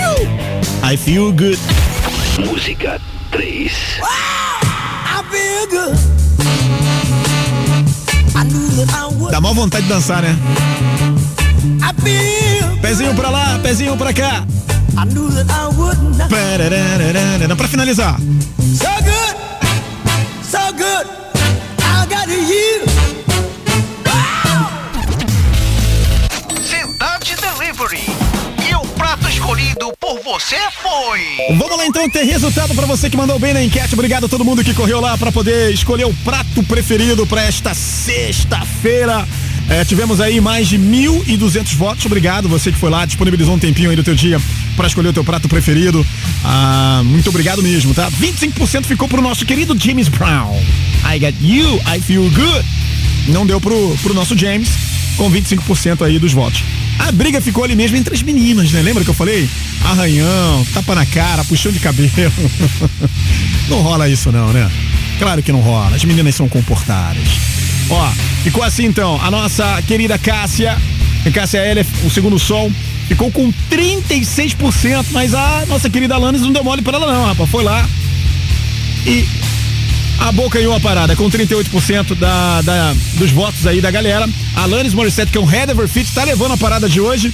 I 0.84 0.98
Feel 0.98 1.32
Good. 1.32 1.58
Música 2.38 2.98
3 3.30 3.70
I 4.00 5.22
feel 5.30 5.66
good. 5.68 5.96
I 8.34 8.44
knew 8.44 8.68
that 8.76 8.94
I 8.94 9.14
would. 9.14 9.30
Dá 9.30 9.40
mal 9.40 9.54
vontade 9.54 9.84
de 9.84 9.88
dançar, 9.90 10.22
né? 10.22 10.36
I 11.80 12.02
feel. 12.02 12.76
Pezinho 12.80 13.14
pra 13.14 13.28
lá, 13.30 13.58
pezinho 13.62 13.96
pra 13.96 14.12
cá. 14.12 14.44
I 14.96 15.04
knew 15.12 15.30
that 15.30 15.50
I 15.50 15.76
would 15.76 16.00
not. 16.16 16.28
Pararararara. 16.30 17.56
Pra 17.56 17.68
finalizar. 17.68 18.16
So 18.18 18.88
good, 19.04 19.36
so 20.42 20.72
good. 20.72 21.06
I 21.80 22.06
got 22.08 22.28
you. 22.28 23.01
Você 30.42 30.56
foi. 30.82 31.56
Vamos 31.56 31.76
lá 31.76 31.86
então 31.86 32.08
ter 32.08 32.24
resultado 32.24 32.74
pra 32.74 32.86
você 32.86 33.10
que 33.10 33.16
mandou 33.16 33.38
bem 33.38 33.52
na 33.52 33.62
enquete. 33.62 33.94
Obrigado 33.94 34.26
a 34.26 34.28
todo 34.28 34.44
mundo 34.44 34.62
que 34.64 34.72
correu 34.72 35.00
lá 35.00 35.16
pra 35.18 35.32
poder 35.32 35.72
escolher 35.72 36.04
o 36.04 36.14
prato 36.24 36.62
preferido 36.62 37.26
pra 37.26 37.42
esta 37.42 37.74
sexta-feira. 37.74 39.26
É, 39.68 39.84
tivemos 39.84 40.20
aí 40.20 40.40
mais 40.40 40.68
de 40.68 40.78
1.200 40.78 41.74
votos. 41.76 42.06
Obrigado 42.06 42.48
você 42.48 42.72
que 42.72 42.78
foi 42.78 42.90
lá, 42.90 43.04
disponibilizou 43.04 43.54
um 43.54 43.58
tempinho 43.58 43.90
aí 43.90 43.96
do 43.96 44.02
teu 44.02 44.14
dia 44.14 44.40
pra 44.76 44.86
escolher 44.86 45.08
o 45.08 45.12
teu 45.12 45.24
prato 45.24 45.48
preferido. 45.48 46.04
Ah, 46.44 47.02
muito 47.04 47.28
obrigado 47.28 47.62
mesmo, 47.62 47.94
tá? 47.94 48.10
25% 48.10 48.86
ficou 48.86 49.08
pro 49.08 49.22
nosso 49.22 49.44
querido 49.44 49.76
James 49.78 50.08
Brown. 50.08 50.60
I 51.04 51.18
got 51.18 51.34
you, 51.40 51.80
I 51.86 52.00
feel 52.00 52.30
good. 52.30 52.64
Não 53.28 53.46
deu 53.46 53.60
pro, 53.60 53.96
pro 54.02 54.14
nosso 54.14 54.36
James, 54.36 54.70
com 55.22 55.30
25% 55.30 56.04
aí 56.04 56.18
dos 56.18 56.32
votos. 56.32 56.64
A 56.98 57.12
briga 57.12 57.40
ficou 57.40 57.62
ali 57.62 57.76
mesmo 57.76 57.96
entre 57.96 58.12
as 58.12 58.22
meninas, 58.22 58.72
né? 58.72 58.82
Lembra 58.82 59.04
que 59.04 59.10
eu 59.10 59.14
falei? 59.14 59.48
Arranhão, 59.84 60.66
tapa 60.74 60.96
na 60.96 61.06
cara, 61.06 61.44
puxão 61.44 61.70
de 61.70 61.78
cabelo. 61.78 62.10
não 63.70 63.82
rola 63.82 64.08
isso 64.08 64.32
não, 64.32 64.52
né? 64.52 64.68
Claro 65.20 65.40
que 65.40 65.52
não 65.52 65.60
rola. 65.60 65.94
As 65.94 66.04
meninas 66.04 66.34
são 66.34 66.48
comportadas. 66.48 67.22
Ó, 67.88 68.10
ficou 68.42 68.64
assim 68.64 68.84
então. 68.84 69.20
A 69.22 69.30
nossa 69.30 69.80
querida 69.82 70.18
Cássia, 70.18 70.76
Cássia 71.32 71.60
L, 71.60 71.86
o 72.04 72.10
segundo 72.10 72.36
som, 72.36 72.72
ficou 73.06 73.30
com 73.30 73.52
36%, 73.70 75.06
mas 75.12 75.34
a 75.34 75.64
nossa 75.68 75.88
querida 75.88 76.16
Alanis 76.16 76.42
não 76.42 76.50
deu 76.50 76.64
mole 76.64 76.82
pra 76.82 76.96
ela 76.96 77.12
não, 77.12 77.26
rapaz. 77.26 77.48
Foi 77.48 77.62
lá 77.62 77.88
e 79.06 79.24
abocanhou 80.28 80.74
a 80.74 80.80
parada 80.80 81.16
com 81.16 81.28
38% 81.28 82.14
da, 82.14 82.62
da, 82.62 82.94
dos 83.14 83.30
votos 83.30 83.66
aí 83.66 83.80
da 83.80 83.90
galera. 83.90 84.28
Alanis 84.54 84.94
Morissette, 84.94 85.32
que 85.32 85.38
é 85.38 85.40
um 85.40 85.44
Head 85.44 85.72
Over 85.72 85.88
Fit, 85.88 86.12
tá 86.12 86.24
levando 86.24 86.52
a 86.52 86.56
parada 86.56 86.88
de 86.88 87.00
hoje. 87.00 87.32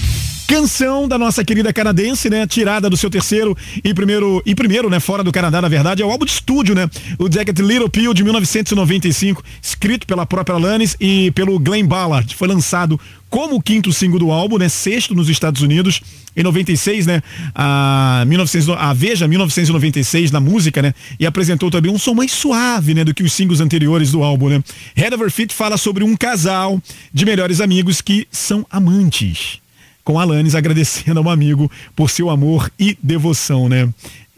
Canção 0.49 1.07
da 1.07 1.19
nossa 1.19 1.45
querida 1.45 1.75
canadense, 1.75 2.31
né? 2.31 2.47
Tirada 2.47 2.89
do 2.89 2.97
seu 2.97 3.11
terceiro 3.11 3.55
e 3.85 3.93
primeiro, 3.93 4.43
e 4.47 4.55
primeiro, 4.55 4.89
né? 4.89 4.99
Fora 4.99 5.23
do 5.23 5.31
Canadá, 5.31 5.61
na 5.61 5.69
verdade, 5.69 6.01
é 6.01 6.07
o 6.07 6.11
álbum 6.11 6.25
de 6.25 6.31
estúdio, 6.31 6.75
né? 6.75 6.89
O 7.19 7.31
Jacket 7.31 7.59
Little 7.59 7.91
Pill 7.91 8.15
de 8.15 8.25
1995, 8.25 9.45
escrito 9.61 10.07
pela 10.07 10.25
própria 10.25 10.57
Alanis 10.57 10.97
e 10.99 11.31
pelo 11.33 11.59
Glenn 11.59 11.87
Ballard. 11.87 12.35
Foi 12.35 12.49
lançado 12.49 12.99
como 13.29 13.57
o 13.57 13.63
quinto 13.63 13.93
single 13.93 14.19
do 14.19 14.31
álbum, 14.31 14.57
né? 14.57 14.71
Sexto 14.71 15.15
nos 15.15 15.29
Estados 15.29 15.61
Unidos. 15.61 16.01
Em 16.35 16.43
96, 16.43 17.05
né? 17.07 17.23
A, 17.55 18.25
1900, 18.27 18.71
a 18.71 18.95
Veja 18.95 19.29
1996 19.29 20.31
na 20.31 20.41
música, 20.41 20.81
né? 20.81 20.95
E 21.21 21.27
apresentou 21.27 21.71
também 21.71 21.93
um 21.93 21.99
som 21.99 22.15
mais 22.15 22.33
suave, 22.33 22.95
né? 22.95 23.05
Do 23.05 23.13
que 23.13 23.23
os 23.23 23.35
singles 23.35 23.61
anteriores 23.61 24.13
do 24.13 24.23
álbum, 24.23 24.49
né? 24.49 24.65
Head 24.95 25.15
Over 25.15 25.31
Fit 25.31 25.55
fala 25.55 25.77
sobre 25.77 26.03
um 26.03 26.17
casal 26.17 26.81
de 27.13 27.27
melhores 27.27 27.61
amigos 27.61 28.01
que 28.01 28.27
são 28.33 28.65
amantes 28.71 29.61
com 30.09 30.19
Alanis 30.19 30.55
agradecendo 30.55 31.21
ao 31.21 31.29
amigo 31.29 31.71
por 31.95 32.09
seu 32.09 32.31
amor 32.31 32.73
e 32.79 32.97
devoção, 33.03 33.69
né? 33.69 33.87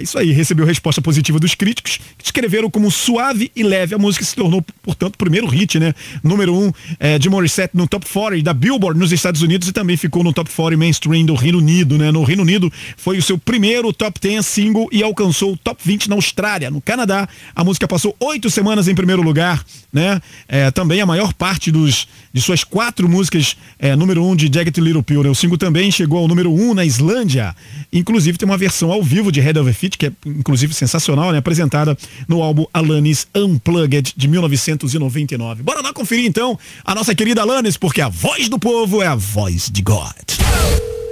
É 0.00 0.02
isso 0.02 0.18
aí, 0.18 0.32
recebeu 0.32 0.64
resposta 0.64 1.02
positiva 1.02 1.38
dos 1.38 1.54
críticos, 1.54 1.98
que 2.16 2.22
descreveram 2.22 2.70
como 2.70 2.90
suave 2.90 3.52
e 3.54 3.62
leve. 3.62 3.94
A 3.94 3.98
música 3.98 4.24
se 4.24 4.34
tornou, 4.34 4.64
portanto, 4.82 5.14
o 5.16 5.18
primeiro 5.18 5.46
hit, 5.46 5.78
né? 5.78 5.92
Número 6.24 6.54
um 6.54 6.72
é, 6.98 7.18
de 7.18 7.28
Morissette 7.28 7.76
no 7.76 7.86
Top 7.86 8.06
40 8.10 8.42
da 8.42 8.54
Billboard 8.54 8.98
nos 8.98 9.12
Estados 9.12 9.42
Unidos 9.42 9.68
e 9.68 9.72
também 9.72 9.98
ficou 9.98 10.24
no 10.24 10.32
Top 10.32 10.50
40 10.50 10.78
mainstream 10.78 11.26
do 11.26 11.34
Reino 11.34 11.58
Unido, 11.58 11.98
né? 11.98 12.10
No 12.10 12.24
Reino 12.24 12.42
Unido 12.42 12.72
foi 12.96 13.18
o 13.18 13.22
seu 13.22 13.36
primeiro 13.36 13.92
Top 13.92 14.18
10 14.18 14.46
single 14.46 14.88
e 14.90 15.02
alcançou 15.02 15.52
o 15.52 15.56
Top 15.58 15.78
20 15.84 16.08
na 16.08 16.14
Austrália. 16.14 16.70
No 16.70 16.80
Canadá, 16.80 17.28
a 17.54 17.62
música 17.62 17.86
passou 17.86 18.16
oito 18.20 18.48
semanas 18.48 18.88
em 18.88 18.94
primeiro 18.94 19.20
lugar, 19.20 19.62
né? 19.92 20.18
É, 20.48 20.70
também 20.70 21.02
a 21.02 21.06
maior 21.06 21.34
parte 21.34 21.70
dos, 21.70 22.08
de 22.32 22.40
suas 22.40 22.64
quatro 22.64 23.06
músicas 23.06 23.54
é, 23.78 23.94
número 23.94 24.24
um 24.24 24.34
de 24.34 24.50
Jagged 24.50 24.80
Little 24.80 25.02
Pill, 25.02 25.24
né? 25.24 25.28
O 25.28 25.34
single 25.34 25.58
também 25.58 25.90
chegou 25.90 26.20
ao 26.20 26.26
número 26.26 26.50
um 26.50 26.72
na 26.72 26.86
Islândia. 26.86 27.54
Inclusive 27.92 28.38
tem 28.38 28.48
uma 28.48 28.56
versão 28.56 28.90
ao 28.90 29.02
vivo 29.02 29.30
de 29.30 29.40
Head 29.40 29.60
Feet, 29.74 29.89
que 29.98 30.06
é 30.06 30.12
inclusive 30.26 30.74
sensacional, 30.74 31.32
né? 31.32 31.38
Apresentada 31.38 31.96
no 32.28 32.42
álbum 32.42 32.66
Alanis 32.72 33.26
Unplugged 33.34 34.14
de 34.16 34.28
1999. 34.28 35.62
Bora 35.62 35.80
lá 35.82 35.92
conferir 35.92 36.26
então 36.26 36.58
a 36.84 36.94
nossa 36.94 37.14
querida 37.14 37.42
Alanis, 37.42 37.76
porque 37.76 38.00
a 38.00 38.08
voz 38.08 38.48
do 38.48 38.58
povo 38.58 39.02
é 39.02 39.06
a 39.06 39.14
voz 39.14 39.70
de 39.70 39.82
God. 39.82 40.14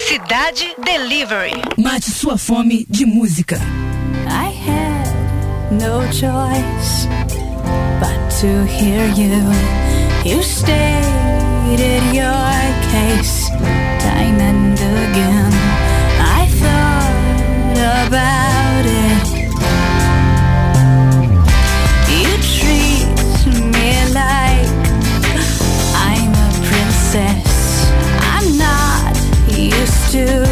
Cidade 0.01 0.75
Delivery. 0.85 1.53
Mate 1.77 2.11
sua 2.11 2.39
fome 2.39 2.87
de 2.89 3.05
música. 3.05 3.61
I 4.27 4.51
had 4.51 5.09
no 5.71 6.03
choice 6.13 7.07
but 8.01 8.31
to 8.41 8.65
hear 8.67 9.07
you. 9.15 9.45
You 10.25 10.43
stated 10.43 12.03
your 12.15 12.49
case 12.91 13.49
time 14.01 14.41
and 14.41 14.79
again. 14.79 15.53
I 16.21 16.47
thought 16.61 18.07
about 18.07 18.58
You. 30.19 30.48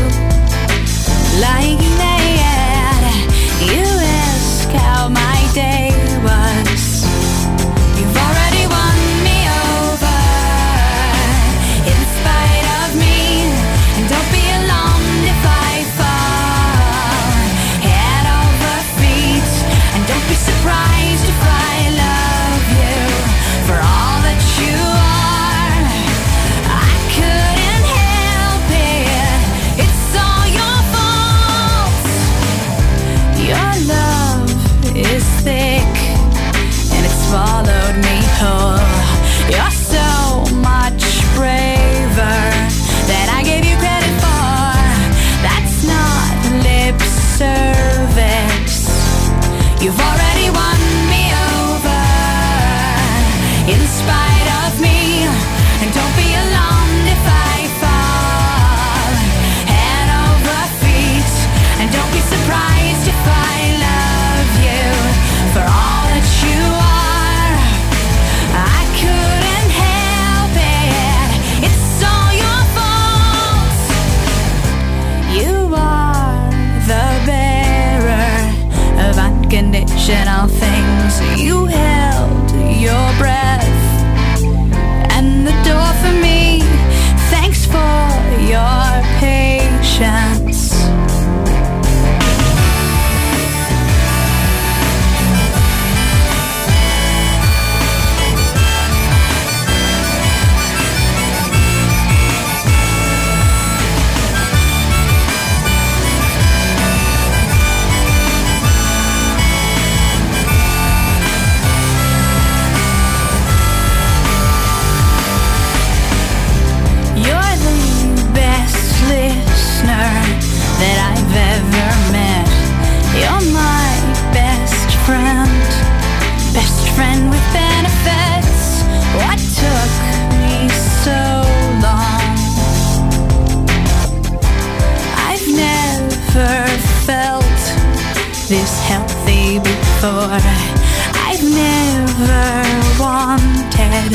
I've 140.45 141.43
never 141.43 143.01
wanted 143.01 144.13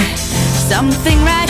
something 0.69 1.17
right. 1.23 1.40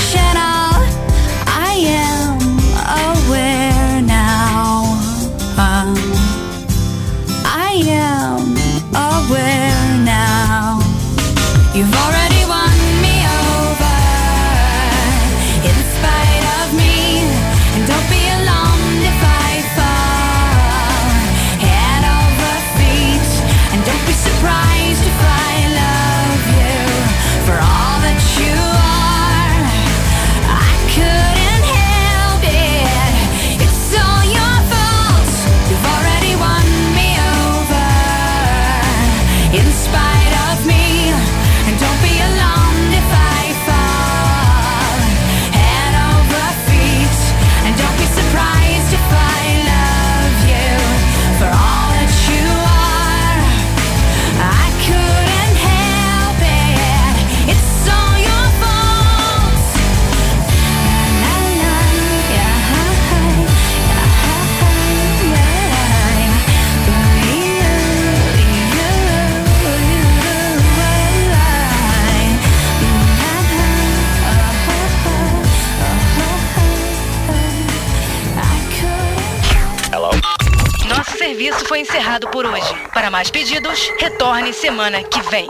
mais 83.21 83.29
pedidos, 83.29 83.79
retorne 83.99 84.51
semana 84.51 85.03
que 85.03 85.21
vem. 85.29 85.45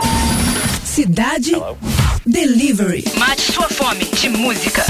Cidade 0.84 1.54
Hello. 1.54 1.78
Delivery. 2.26 3.06
Mate 3.18 3.50
sua 3.50 3.70
fome 3.70 4.04
de 4.04 4.28
música. 4.28 4.84